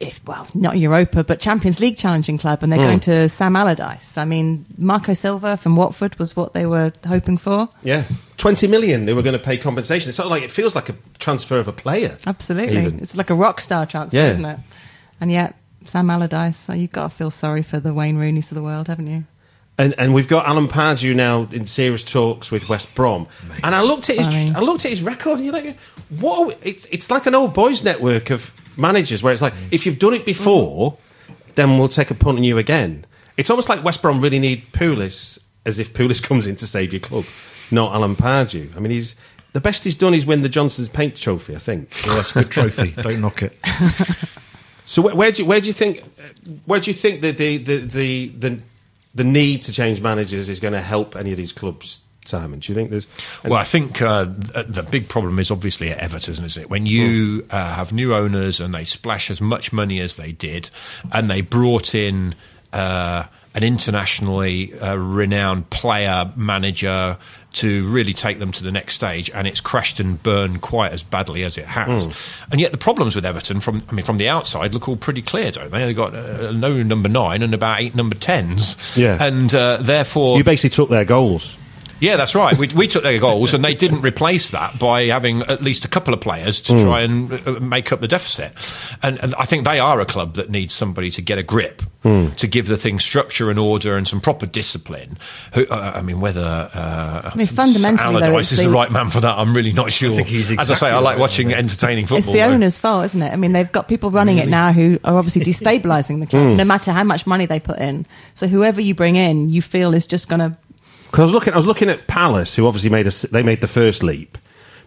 [0.00, 2.84] if, well, not Europa, but Champions League challenging club, and they're Hmm.
[2.86, 4.18] going to Sam Allardyce.
[4.18, 7.68] I mean, Marco Silva from Watford was what they were hoping for.
[7.82, 8.04] Yeah.
[8.36, 10.08] 20 million they were going to pay compensation.
[10.10, 12.18] It's sort of like, it feels like a transfer of a player.
[12.26, 12.98] Absolutely, Even.
[13.00, 14.28] it's like a rock star transfer, Yeah.
[14.28, 14.58] isn't it?
[15.20, 15.54] And yet,
[15.86, 16.56] Sam Allardyce.
[16.56, 19.24] So you've got to feel sorry for the Wayne Rooney's of the world, haven't you?
[19.76, 23.26] And, and we've got Alan Pardew now in serious talks with West Brom.
[23.64, 24.52] And I looked at his Funny.
[24.54, 25.76] I looked at his record, and you're like,
[26.10, 26.38] what?
[26.38, 29.84] Are we, it's it's like an old boys network of managers where it's like, if
[29.84, 30.96] you've done it before,
[31.56, 33.04] then we'll take a punt on you again.
[33.36, 36.92] It's almost like West Brom really need Pulis, as if Pulis comes in to save
[36.92, 37.24] your club,
[37.72, 38.76] not Alan Pardew.
[38.76, 39.16] I mean, he's
[39.54, 41.90] the best he's done is win the Johnstone's Paint Trophy, I think.
[42.06, 42.90] Well, that's a good trophy.
[43.02, 43.58] Don't knock it.
[44.86, 46.02] So where, where do you, where do you think
[46.66, 48.62] where do you think that the the, the the
[49.14, 52.58] the need to change managers is going to help any of these clubs, Simon?
[52.58, 53.06] Do you think there's
[53.44, 56.70] Well, I think uh, the big problem is obviously at Everton, isn't it?
[56.70, 60.70] When you uh, have new owners and they splash as much money as they did,
[61.12, 62.34] and they brought in
[62.72, 67.16] uh, an internationally uh, renowned player manager
[67.52, 71.04] to really take them to the next stage, and it's crashed and burned quite as
[71.04, 72.04] badly as it has.
[72.50, 75.22] And yet, the problems with Everton, from I mean, from the outside, look all pretty
[75.22, 75.84] clear, don't they?
[75.84, 79.22] They've got uh, no number nine and about eight number tens, Yeah.
[79.24, 81.58] and uh, therefore you basically took their goals?
[82.04, 82.56] Yeah, that's right.
[82.56, 85.88] We, we took their goals, and they didn't replace that by having at least a
[85.88, 88.52] couple of players to try and uh, make up the deficit.
[89.02, 91.82] And, and I think they are a club that needs somebody to get a grip,
[92.02, 95.16] to give the thing structure and order and some proper discipline.
[95.54, 98.70] Who, uh, I mean, whether uh, I mean, fundamentally, though, Allardyce it's is the the-
[98.70, 100.14] right man for that, I'm really not sure.
[100.14, 102.18] think he's As I say, I like watching isn't entertaining football.
[102.18, 102.50] It's the though.
[102.52, 103.32] owner's fault, isn't it?
[103.32, 106.64] I mean, they've got people running it now who are obviously destabilising the club, no
[106.64, 108.04] matter how much money they put in.
[108.34, 110.56] So whoever you bring in, you feel is just going to.
[111.14, 113.60] Because I was looking, I was looking at Palace, who obviously made a, they made
[113.60, 114.36] the first leap,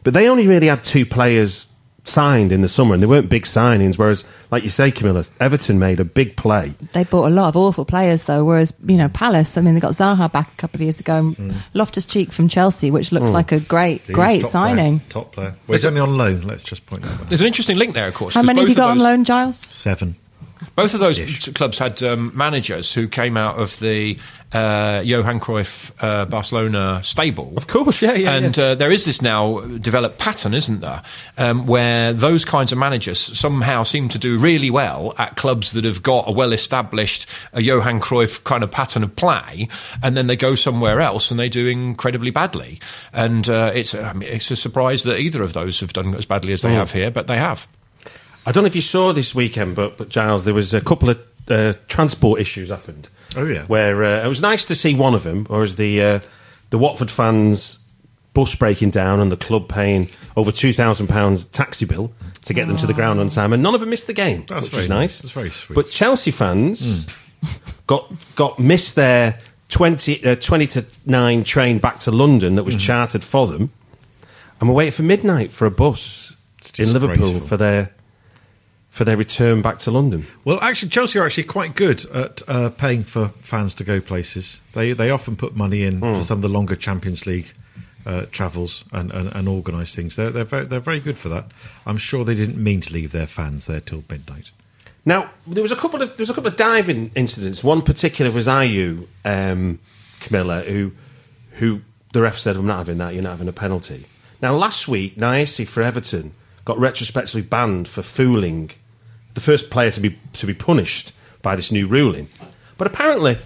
[0.03, 1.69] but they only really had two players
[2.03, 3.97] signed in the summer, and they weren't big signings.
[3.97, 6.73] Whereas, like you say, Camilla, Everton made a big play.
[6.91, 8.43] They bought a lot of awful players, though.
[8.43, 11.15] Whereas you know, Palace, I mean, they got Zaha back a couple of years ago,
[11.15, 14.99] and Loftus Cheek from Chelsea, which looks like a great, He's great top signing.
[14.99, 15.55] Player, top player.
[15.65, 16.41] Well, he's only on loan.
[16.41, 17.29] Let's just point that out.
[17.29, 18.33] There's an interesting link there, of course.
[18.33, 19.59] How many have you of got on loan, Giles?
[19.59, 20.17] Seven.
[20.75, 24.17] Both of those t- clubs had um, managers who came out of the
[24.53, 27.53] uh, Johan Cruyff uh, Barcelona stable.
[27.57, 28.63] Of course, yeah, yeah, And yeah.
[28.63, 31.03] Uh, there is this now developed pattern, isn't there,
[31.37, 35.83] um, where those kinds of managers somehow seem to do really well at clubs that
[35.83, 39.67] have got a well-established uh, Johan Cruyff kind of pattern of play,
[40.01, 42.79] and then they go somewhere else and they do incredibly badly.
[43.11, 46.25] And uh, it's I mean, it's a surprise that either of those have done as
[46.25, 47.67] badly as they have here, but they have.
[48.45, 51.09] I don't know if you saw this weekend, but but Giles, there was a couple
[51.09, 53.09] of uh, transport issues happened.
[53.35, 53.65] Oh, yeah.
[53.65, 56.19] where uh, it was nice to see one of them, or as the uh,
[56.69, 57.79] the Watford fans
[58.33, 62.11] bus breaking down and the club paying over two thousand pounds taxi bill
[62.43, 64.45] to get them to the ground on time, and none of them missed the game,
[64.47, 64.99] That's which very is nice.
[64.99, 65.21] nice.
[65.21, 65.75] That's very sweet.
[65.75, 67.07] But Chelsea fans
[67.87, 72.75] got got missed their 20, uh, 20 to nine train back to London that was
[72.75, 72.85] Mm-hmm.
[72.85, 73.71] chartered for them,
[74.59, 76.35] and we're waiting for midnight for a bus
[76.79, 77.91] in Liverpool for their
[78.97, 80.25] for their return back to London.
[80.43, 84.59] Well, actually, Chelsea are actually quite good at uh, paying for fans to go places.
[84.73, 86.15] They they often put money in Hmm.
[86.15, 87.53] for some of the longer Champions League
[88.05, 90.15] uh, travels and, and, and organise things.
[90.15, 91.45] They're they're very, they're very good for that.
[91.85, 94.49] I'm sure they didn't mean to leave their fans there till midnight.
[95.05, 97.63] Now there was a couple of there was a couple of diving incidents.
[97.63, 99.79] One particular was Ayew um,
[100.21, 100.91] Camilla, who
[101.59, 101.81] who
[102.13, 103.13] the ref said, "I'm not having that.
[103.13, 104.05] You're not having a penalty."
[104.41, 106.33] Now last week, Niasse for Everton
[106.65, 108.71] got retrospectively banned for fooling
[109.37, 112.27] the first player to be to be punished by this new ruling.
[112.79, 113.37] But apparently,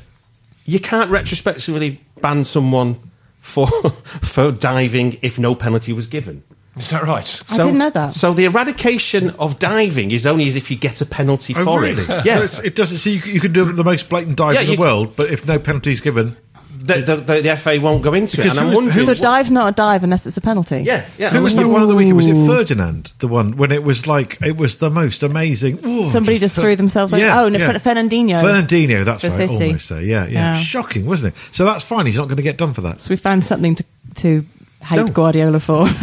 [0.65, 2.95] you can't retrospectively ban someone
[3.39, 3.67] for
[4.21, 6.43] for diving if no penalty was given.
[6.77, 7.41] Is that right?
[7.51, 8.13] I didn't know that.
[8.13, 11.81] So the eradication of diving is only as if you get a penalty Oh, for
[11.81, 12.03] really?
[12.03, 12.25] it.
[12.25, 12.99] Yeah, it's- it doesn't.
[12.99, 15.29] So you, you can do the most blatant dive Yeah, in the you- world, but
[15.29, 16.37] if no penalty is given,
[16.81, 18.47] the, the, the, the FA won't go into it.
[18.47, 19.05] And I'm was- wondering.
[19.05, 20.81] So what- dive's not a dive unless it's a penalty.
[20.81, 21.29] Yeah, yeah.
[21.29, 22.17] who was the one of the weekend?
[22.17, 23.13] Was it Ferdinand?
[23.19, 25.85] The one when it was like it was the most amazing.
[25.85, 28.41] ooh, Somebody just threw themselves over- oh, no, Fer- Fernandinho.
[28.41, 29.31] Fernandinho, that's right.
[29.31, 29.65] City.
[29.67, 30.01] Almost there.
[30.01, 30.63] Yeah, yeah, Yeah.
[30.63, 31.39] Shocking, wasn't it?
[31.51, 32.05] So that's fine.
[32.05, 32.99] He's not going to get done for that.
[32.99, 33.83] So we found something to,
[34.15, 34.45] to
[34.83, 35.07] hate No.
[35.07, 35.87] Guardiola for.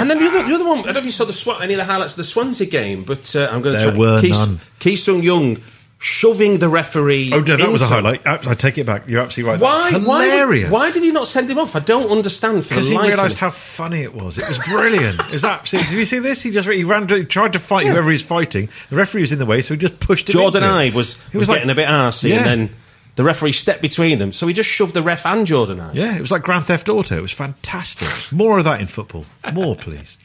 [0.00, 1.74] And then the other, the other one, I don't know if you saw the any
[1.74, 3.98] of the highlights of the Swansea game, but uh, I'm going to There try.
[3.98, 4.60] were Ki, none.
[4.78, 5.58] Ki Sung Young
[6.02, 7.30] shoving the referee.
[7.32, 8.26] Oh no, that was a highlight.
[8.26, 9.06] I I take it back.
[9.06, 9.60] You're absolutely right.
[9.60, 9.90] Why?
[9.92, 10.70] That's Why, hilarious.
[10.70, 11.76] why did he not send him off?
[11.76, 12.62] I don't understand.
[12.66, 14.38] Because he realised how funny it was.
[14.38, 15.20] It was brilliant.
[15.20, 15.90] It was absolutely.
[15.90, 16.42] Did you see this?
[16.42, 17.06] He just he ran.
[17.06, 18.70] He tried to fight whoever he's fighting.
[18.88, 20.32] The referee was in the way, so he just pushed him.
[20.32, 20.74] Jordan into.
[20.74, 22.36] I was, He was, like- getting a bit arsey, Yeah.
[22.38, 22.76] and then
[23.16, 25.94] the referee stepped between them, so he just shoved the ref and Jordan Ayew.
[25.94, 27.18] Yeah, it was like Grand Theft Auto.
[27.18, 28.08] It was fantastic.
[28.32, 29.26] More of that in football.
[29.52, 30.16] More, please.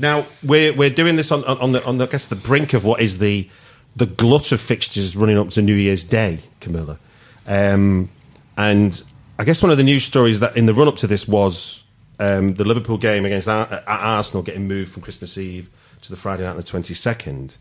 [0.00, 2.72] Now we're we're doing this on, on, on the on the, I guess the brink
[2.74, 3.48] of what is the
[3.96, 6.98] the glut of fixtures running up to New Year's Day, Camilla.
[7.46, 8.10] Um,
[8.56, 9.02] and
[9.38, 11.84] I guess one of the news stories that in the run up to this was
[12.18, 15.70] um, the Liverpool game against Ar- Arsenal getting moved from Christmas Eve
[16.02, 17.56] to the Friday night on the twenty second.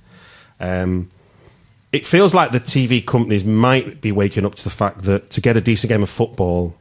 [0.60, 1.10] Um,
[1.92, 5.42] it feels like the TV companies might be waking up to the fact that to
[5.42, 6.76] get a decent game of football,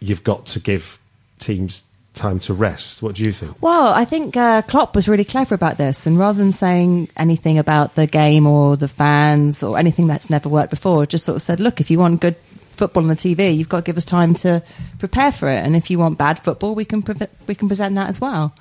[0.00, 0.98] you've got to give
[1.38, 3.02] teams time to rest.
[3.02, 3.56] What do you think?
[3.60, 7.58] Well, I think uh, Klopp was really clever about this, and rather than saying anything
[7.58, 11.42] about the game or the fans or anything that's never worked before, just sort of
[11.42, 12.36] said, "Look, if you want good
[12.72, 14.62] football on the TV, you've got to give us time to
[14.98, 17.94] prepare for it, and if you want bad football, we can pre- we can present
[17.94, 18.54] that as well."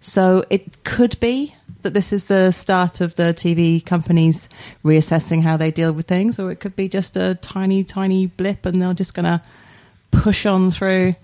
[0.00, 4.48] So it could be that this is the start of the TV companies
[4.84, 8.66] reassessing how they deal with things, or it could be just a tiny, tiny blip,
[8.66, 9.40] and they're just going to
[10.10, 11.14] push on through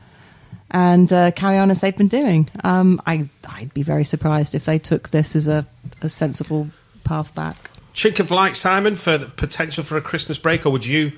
[0.75, 2.51] and uh, carry on as they've been doing.
[2.65, 5.65] Um, I, I'd be very surprised if they took this as a,
[6.03, 6.69] a sensible
[7.05, 7.71] path back.
[7.95, 11.13] chink of light, Simon, for the potential for a Christmas break, or would you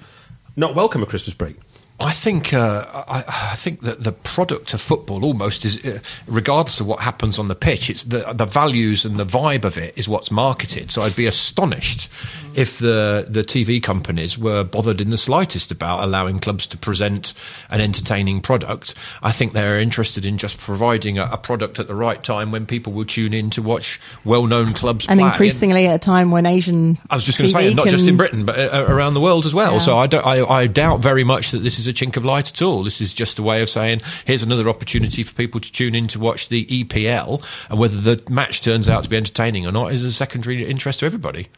[0.57, 1.57] not welcome a Christmas break?
[1.98, 6.78] I think uh, I, I think that the product of football almost is, uh, regardless
[6.78, 9.94] of what happens on the pitch, it's the the values and the vibe of it
[9.96, 10.90] is what's marketed.
[10.90, 12.11] So I'd be astonished
[12.54, 17.32] if the the TV companies were bothered in the slightest about allowing clubs to present
[17.70, 18.92] an entertaining product.
[19.22, 22.66] I think they're interested in just providing a, a product at the right time when
[22.66, 25.28] people will tune in to watch well known clubs And play.
[25.30, 28.06] increasingly at a time when Asian I was just going to say, not can, just
[28.06, 29.74] in Britain, but uh, around the world as well.
[29.74, 29.78] Yeah.
[29.78, 32.51] So I, don't, I, I doubt very much that this is a chink of light
[32.51, 32.83] at all.
[32.85, 36.09] This is just a way of saying, here's another opportunity for people to tune in
[36.09, 39.92] to watch the EPL, and whether the match turns out to be entertaining or not
[39.92, 41.49] is a secondary interest to everybody.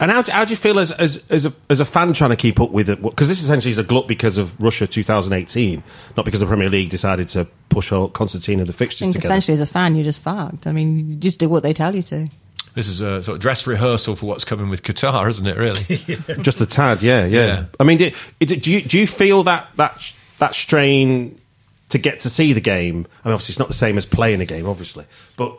[0.00, 2.30] And how, do- how do you feel as, as, as, a, as a fan trying
[2.30, 3.02] to keep up with it?
[3.02, 5.82] Because this essentially is a glut because of Russia 2018,
[6.16, 9.14] not because the Premier League decided to push all Constantine of the I fixtures think
[9.14, 9.34] together.
[9.34, 10.68] essentially as a fan, you're just fucked.
[10.68, 12.28] I mean, you just do what they tell you to.
[12.78, 15.56] This is a sort of dress rehearsal for what's coming with Qatar, isn't it?
[15.56, 15.82] Really?
[16.42, 17.46] Just a tad, yeah, yeah.
[17.46, 17.64] Yeah.
[17.80, 21.40] I mean, do, do you do you feel that that that strain
[21.88, 23.08] to get to see the game?
[23.24, 25.58] I mean, obviously, it's not the same as playing a game, obviously, but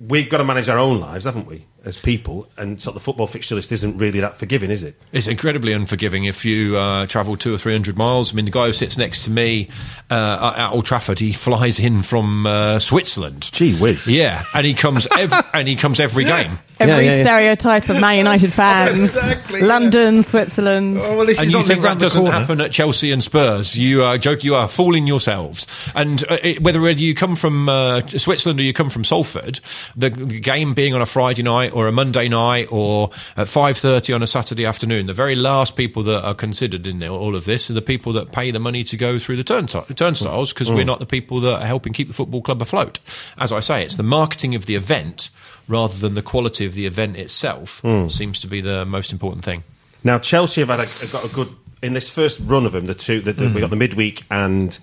[0.00, 1.64] we've got to manage our own lives, haven't we?
[1.86, 5.00] As people, and sort of the football fixture list isn't really that forgiving, is it?
[5.12, 8.32] It's incredibly unforgiving if you uh, travel two or three hundred miles.
[8.32, 9.68] I mean, the guy who sits next to me
[10.10, 13.48] uh, at Old Trafford, he flies in from uh, Switzerland.
[13.52, 14.06] Gee whiz.
[14.06, 16.58] Yeah, and he comes every, and he comes every game.
[16.78, 17.22] Every Yeah, yeah, yeah.
[17.22, 19.16] stereotype of Man United fans.
[19.16, 20.98] Exactly, London, Switzerland.
[21.00, 22.38] Oh, well, and you think that doesn't corner.
[22.38, 23.74] happen at Chelsea and Spurs?
[23.76, 24.44] You are joke.
[24.44, 25.66] You are fooling yourselves.
[25.94, 29.60] And uh, it, whether whether you come from uh, Switzerland or you come from Salford,
[29.96, 34.14] the game being on a Friday night or a Monday night or at five thirty
[34.14, 37.68] on a Saturday afternoon, the very last people that are considered in all of this
[37.68, 40.84] are the people that pay the money to go through the turnsti- turnstiles because we're
[40.84, 40.86] mm.
[40.86, 42.98] not the people that are helping keep the football club afloat.
[43.36, 45.28] As I say, it's the marketing of the event
[45.68, 48.10] rather than the quality of the event itself mm.
[48.10, 49.62] seems to be the most important thing.
[50.02, 52.86] Now Chelsea have had a, got a good in this first run of them.
[52.86, 53.54] The two that mm.
[53.54, 54.78] we got the midweek and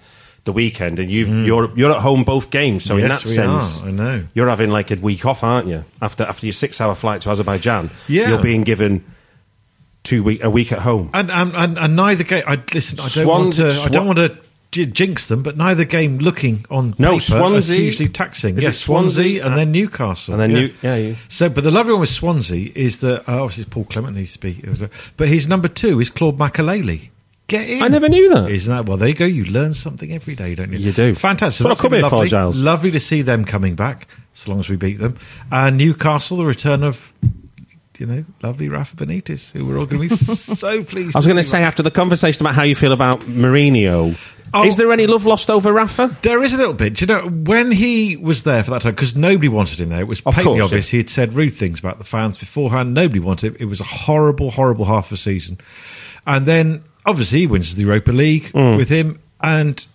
[0.45, 2.83] the weekend, and you've you're you're at home both games.
[2.83, 4.25] So in that sense, are, I know.
[4.33, 5.85] you're having like a week off, aren't you?
[6.01, 8.29] After after your six hour flight to Azerbaijan, Yeah.
[8.29, 9.03] you're being given
[10.03, 11.09] two week a week at home.
[11.13, 12.43] And, and, and, and neither game.
[12.45, 12.99] I listen.
[12.99, 13.67] I don't Swan- want to.
[13.67, 14.37] I don't want to
[14.71, 18.57] j- jinx them, but neither game looking on No, Swansea- is hugely taxing.
[18.57, 21.71] is yes, it Swansea and then Newcastle, and then New- yeah, you- So, but the
[21.71, 24.61] lovely one with Swansea is that uh, obviously Paul Clement needs to be,
[25.15, 27.09] but his number two is Claude Makelele.
[27.53, 27.83] Get in.
[27.83, 28.49] I never knew that.
[28.49, 28.97] Isn't that well?
[28.97, 29.25] There you go.
[29.25, 30.79] You learn something every day, don't you?
[30.79, 31.13] You do.
[31.13, 31.65] Fantastic.
[31.67, 32.29] That's come gonna here for, lovely.
[32.29, 32.59] Giles.
[32.59, 35.17] Lovely to see them coming back, as long as we beat them.
[35.51, 37.13] And Newcastle, the return of.
[37.99, 41.15] You know, lovely Rafa Benitez, who we're all going to be so pleased.
[41.15, 44.17] I was going to say after the conversation about how you feel about Mourinho,
[44.51, 44.65] Oh.
[44.65, 46.17] is there any love lost over Rafa?
[46.23, 46.95] There is a little bit.
[46.95, 50.01] Do you know, when he was there for that time, because nobody wanted him there,
[50.01, 50.91] it was Of patently course, obvious yeah.
[50.91, 52.93] he had said rude things about the fans beforehand.
[52.95, 53.57] Nobody wanted him.
[53.59, 55.59] It was a horrible, horrible half a season.
[56.27, 58.77] And then, obviously, he wins the Europa League Mm.
[58.77, 59.19] with him.
[59.41, 59.85] And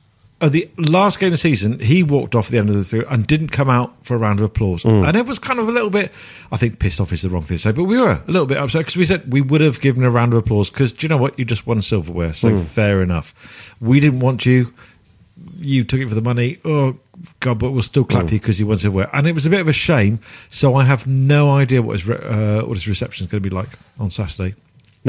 [0.41, 2.85] at the last game of the season, he walked off at the end of the
[2.85, 4.83] third and didn't come out for a round of applause.
[4.85, 5.09] Mm.
[5.09, 6.13] And it was kind of a little bit,
[6.53, 8.47] I think pissed off is the wrong thing to say, but we were a little
[8.47, 11.05] bit upset because we said we would have given a round of applause because, do
[11.05, 11.39] you know what?
[11.39, 12.35] You just won silverware.
[12.35, 12.65] So Mm.
[12.67, 13.35] fair enough.
[13.81, 14.73] We didn't want you
[15.61, 16.59] you took it for the money.
[16.65, 16.97] Oh
[17.41, 18.33] God, but we'll still clap Mm.
[18.33, 19.09] you because you won silverware.
[19.13, 20.19] And it was a bit of a shame.
[20.51, 23.49] So I have no idea what his re- uh, what his reception is going to
[23.49, 23.69] be like
[24.01, 24.55] on Saturday.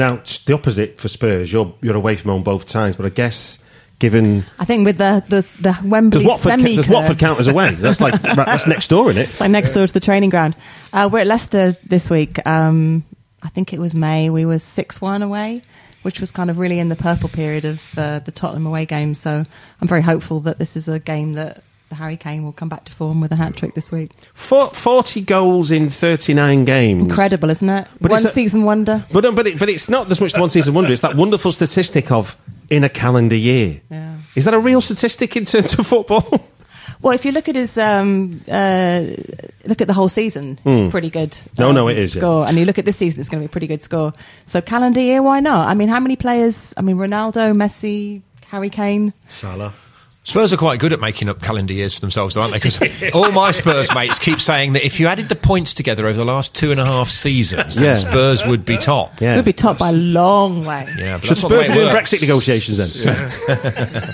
[0.00, 1.52] Now it's the opposite for Spurs.
[1.52, 3.58] You're you're away from home both times, but I guess
[3.98, 7.74] given I think with the the, the Wembley Watford, semi does Watford count as away?
[7.74, 9.28] That's like that's next door, isn't it?
[9.28, 10.56] It's like next door to the training ground.
[10.90, 12.44] Uh, we're at Leicester this week.
[12.46, 13.04] Um,
[13.42, 14.30] I think it was May.
[14.30, 15.60] We were six one away,
[16.00, 19.14] which was kind of really in the purple period of uh, the Tottenham away game.
[19.14, 19.44] So
[19.82, 22.84] I'm very hopeful that this is a game that the Harry Kane will come back
[22.86, 24.12] to form with a hat trick this week.
[24.32, 27.02] For, Forty goals in thirty nine games.
[27.02, 27.86] Incredible, isn't it?
[28.00, 29.04] But One a- season wonder.
[29.12, 30.92] But no, but it, but it's not as much the one season wonder.
[30.92, 32.36] It's that wonderful statistic of
[32.70, 33.80] in a calendar year.
[33.90, 34.16] Yeah.
[34.34, 36.48] Is that a real statistic in terms of football?
[37.02, 39.04] Well, if you look at his um, uh,
[39.66, 41.34] look at the whole season, it's a pretty good.
[41.34, 41.62] Hmm.
[41.62, 42.20] No, um, no, it is, yeah.
[42.20, 42.46] score.
[42.46, 44.12] And you look at this season, it's going to be a pretty good score.
[44.44, 45.68] So calendar year, why not?
[45.68, 46.74] I mean, how many players?
[46.76, 49.14] I mean, Ronaldo, Messi, Harry Kane.
[49.28, 49.72] Salah.
[50.22, 52.58] Spurs are quite good at making up calendar years for themselves, aren't they?
[52.58, 56.18] Because all my Spurs mates keep saying that if you added the points together over
[56.18, 57.94] the last two and a half seasons, then Yeah.
[57.96, 59.20] Spurs would be top.
[59.20, 59.36] Yeah.
[59.36, 60.86] We'd be top by a long way.
[60.98, 61.96] Yeah, but Should that's not the Spurs way be it in.
[61.96, 64.12] Brexit negotiations then?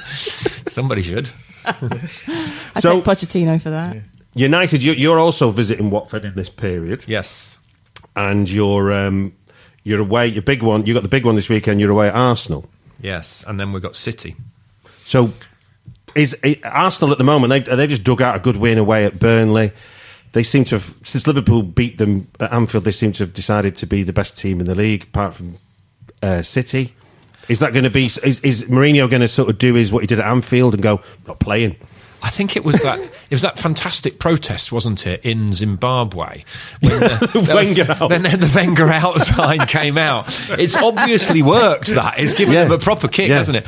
[0.70, 1.28] Somebody should.
[1.64, 3.96] I So- take Pochettino for that.
[4.34, 7.56] United, you, you're also visiting Watford in this period, Yes.
[8.14, 9.32] and you're um,
[9.82, 10.26] you're away.
[10.26, 10.84] Your big one.
[10.84, 11.80] You got the big one this weekend.
[11.80, 12.66] You're away at Arsenal.
[13.00, 13.42] Yes.
[13.46, 14.36] And then we've got City.
[15.04, 15.32] So,
[16.16, 17.50] is eh, Arsenal at the moment?
[17.50, 19.72] They've they've just dug out a good win away at Burnley.
[20.33, 22.85] They seem to have since Liverpool beat them at Anfield.
[22.85, 25.57] They seem to have decided to be the best team in the league, apart from
[26.22, 26.94] uh, City.
[27.48, 28.07] Is that going to be?
[28.07, 30.83] Is, is Mourinho going to sort of do his what he did at Anfield and
[30.83, 31.76] go not playing?
[32.22, 32.98] I think it was that
[33.30, 36.44] it was that fantastic protest, wasn't it, in Zimbabwe?
[36.80, 38.10] When the, Wenger out.
[38.10, 40.26] Then the Wenger out sign came out.
[40.58, 41.88] It's obviously worked.
[41.88, 42.64] That it's given Yeah.
[42.64, 43.36] them a proper kick, Yeah.
[43.36, 43.66] hasn't it?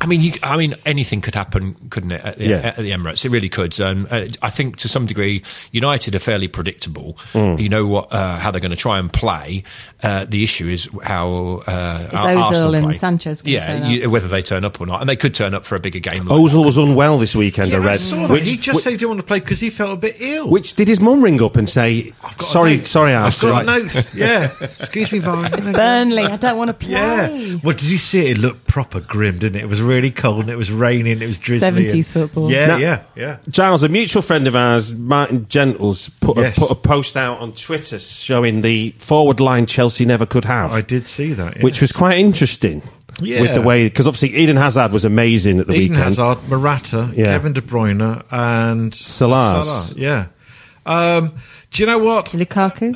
[0.00, 2.20] I mean, you, I mean, anything could happen, couldn't it?
[2.24, 2.56] At the, Yeah.
[2.56, 3.78] at the Emirates, it really could.
[3.80, 7.16] Um, uh, I think to some degree, United are fairly predictable.
[7.32, 7.60] Mm.
[7.60, 9.64] You know what, uh, how they're going to try and play.
[10.02, 12.92] Uh, the issue is how uh, Is Ozil Arsenal and play.
[12.94, 15.54] Sanchez gonna yeah, turn you- whether they turn up or not, and they could turn
[15.54, 16.26] up for a bigger game.
[16.26, 17.70] like Ozil was unwell this weekend.
[17.70, 18.00] Yeah, I I read.
[18.00, 18.30] saw that.
[18.30, 20.16] which, he just which, said he didn't want to play because he felt a bit
[20.20, 20.48] ill.
[20.48, 22.86] which did his mum ring up and say, I've got a "Sorry, note.
[22.86, 24.08] sorry, I've Arsenal." got a note.
[24.14, 24.50] Yeah.
[24.60, 25.56] Excuse me, Varane.
[25.56, 26.24] It's Burnley.
[26.24, 26.92] I don't want to play.
[26.92, 27.58] Yeah.
[27.62, 28.32] Well, did you see it?
[28.32, 29.64] It looked proper grim, didn't it?
[29.64, 31.20] It was really cold and it was raining.
[31.22, 31.68] It was drizzly.
[31.86, 32.50] 70s football.
[32.50, 33.38] Yeah, Now- yeah, yeah.
[33.48, 36.56] Giles, a mutual friend of ours, Martin Gentles, put, Yes.
[36.56, 40.72] a, put a post out on Twitter showing the forward line Chelsea never could have.
[40.72, 41.56] I did see that.
[41.56, 41.62] yeah.
[41.62, 42.82] which was quite interesting.
[43.20, 43.40] Yeah.
[43.42, 46.04] With the way, because obviously Eden Hazard was amazing at the Eden weekend.
[46.16, 47.24] Hazard, Morata, Yeah.
[47.26, 49.64] Kevin De Bruyne, and Salah.
[49.64, 50.00] Salah.
[50.00, 50.26] Yeah.
[50.84, 51.32] Um,
[51.70, 52.26] Do you know what?
[52.26, 52.92] Lukaku.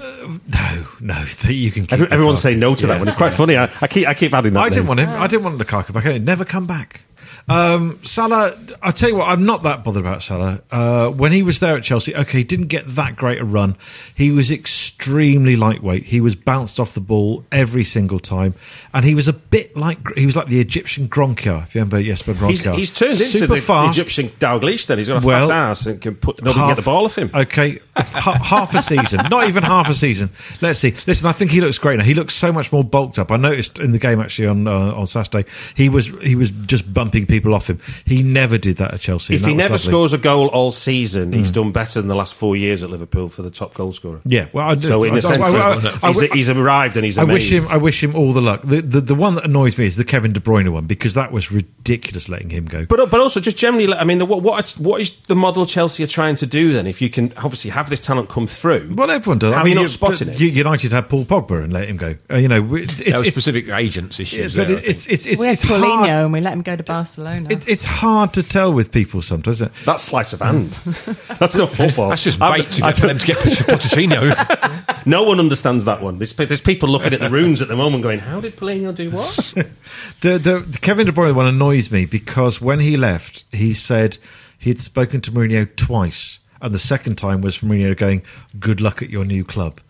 [0.49, 1.83] No, no, that you can.
[1.85, 2.43] Keep Every, everyone's Lukaku.
[2.43, 3.09] saying no to that one.
[3.09, 3.57] It's quite funny.
[3.57, 4.61] I, I keep I keep adding that.
[4.61, 5.09] I didn't want him.
[5.09, 6.05] I didn't want Lukaku back.
[6.05, 7.03] He'd never come back.
[7.49, 10.62] Um, Salah, I tell you what, I'm not that bothered about Salah.
[10.68, 13.76] Uh, when he was there at Chelsea, okay, he didn't get that great a run.
[14.16, 16.05] He was extremely lightweight.
[16.07, 18.55] He was bounced off the ball every single time,
[18.92, 21.62] and he was a bit like he was like the Egyptian Gronkjaer.
[21.62, 23.97] If you remember Jesper He's, Gronkjaer, he's turned into Super the, the fast.
[23.97, 24.86] Egyptian Dalglish.
[24.88, 27.05] Then he's got a Well, fat ass and can put nobody can get the ball
[27.05, 27.30] off him.
[27.32, 30.30] Okay, ha- half a season, not even half a season.
[30.61, 30.94] Let's see.
[31.07, 32.05] Listen, I think he looks great now.
[32.05, 33.30] He looks so much more bulked up.
[33.30, 36.92] I noticed in the game actually on uh, on Saturday, he was he was just
[36.92, 37.80] bumping people off him.
[38.05, 39.34] He never did that at Chelsea.
[39.34, 39.91] If he never lovely.
[39.91, 43.28] Scores a goal all season, he's done better than the last four years at Liverpool
[43.28, 44.20] for the top goal scorer.
[44.24, 46.97] yeah, well, I, So in I- a sense, I- I- he's, I- he's, he's arrived
[46.97, 47.66] and he's I wish him.
[47.68, 48.62] I wish him all the luck.
[48.62, 51.32] The, the the one that annoys me is the Kevin De Bruyne one because that
[51.32, 52.87] was ridiculous letting him go.
[52.87, 56.03] But but also just generally, I mean, the, what what what is the model Chelsea
[56.03, 56.87] are trying to do then?
[56.87, 59.53] If you can obviously have this talent come through, well, everyone does.
[59.55, 60.41] How I are mean, you not spotting it?
[60.41, 62.16] United had Paul Pogba and let him go.
[62.30, 64.55] Uh, you know, it's, There were it's, specific agents issues.
[64.55, 65.82] but there, I it's it's it's, we had it's hard.
[65.82, 67.26] Paulinho and we let him go to Barcelona.
[67.51, 69.57] It, it's hard to tell with people sometimes.
[69.61, 69.85] Isn't it?
[69.85, 70.70] that's sleight of hand.
[71.39, 72.09] that's not football.
[72.11, 74.83] That's just I'm- bait to I get for them to get Pochettino.
[75.07, 76.18] No one understands that one.
[76.18, 79.11] There's, there's people looking at the runes at the moment going, "How did Paulinho do
[79.11, 79.55] what?"
[80.20, 84.18] The, the, the Kevin De Bruyne one annoys me because when he left, he said
[84.59, 88.22] he'd spoken to Mourinho twice, and the second time was for Mourinho going,
[88.59, 89.81] "Good luck at your new club."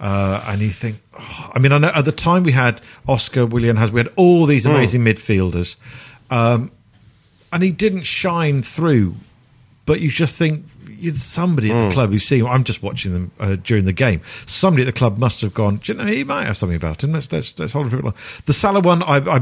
[0.00, 3.44] Uh, and you think, oh, I mean, I know at the time we had Oscar,
[3.46, 5.76] Willian has, we had all these amazing midfielders,
[6.30, 6.72] um,
[7.52, 9.14] and he didn't shine through.
[9.84, 10.64] But you just think
[11.16, 12.46] somebody at the club who's seeing.
[12.46, 14.20] I'm just watching them uh, during the game.
[14.46, 15.78] Somebody at the club must have gone.
[15.78, 17.12] Do you know he might have something about him?
[17.12, 18.14] Let's let's, let's hold it.
[18.46, 19.40] The Salah one I, I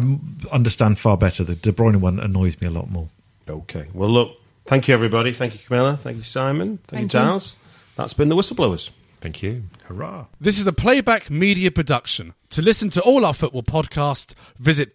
[0.51, 1.45] understand far better.
[1.45, 3.09] The De Bruyne one annoys me a lot more.
[3.49, 3.87] okay.
[3.93, 4.37] Well, look.
[4.67, 5.33] Thank you, everybody.
[5.33, 5.97] Thank you, Camilla.
[5.97, 6.79] Thank you, Simon.
[6.87, 7.27] Thank, Thank you, you.
[7.27, 7.57] Giles.
[7.97, 8.91] That's been the whistleblowers.
[9.21, 9.65] Thank you.
[9.85, 10.27] Hurrah!
[10.41, 12.33] This is a Playback Media production.
[12.51, 14.95] To listen to all our football podcasts, visit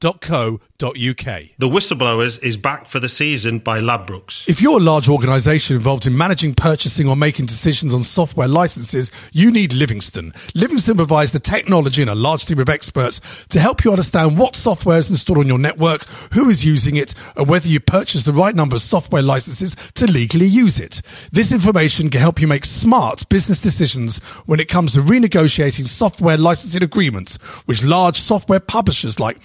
[0.00, 1.48] playbackmedia.co.uk.
[1.58, 4.48] The Whistleblowers is back for the season by Ladbrokes.
[4.48, 9.10] If you're a large organisation involved in managing, purchasing, or making decisions on software licenses,
[9.32, 10.32] you need Livingston.
[10.54, 14.54] Livingston provides the technology and a large team of experts to help you understand what
[14.54, 18.32] software is installed on your network, who is using it, and whether you purchase the
[18.32, 21.02] right number of software licenses to legally use it.
[21.32, 26.36] This information can help you make smart business decisions when it comes to renegotiating software
[26.36, 29.44] licensing agreements with large software publishers like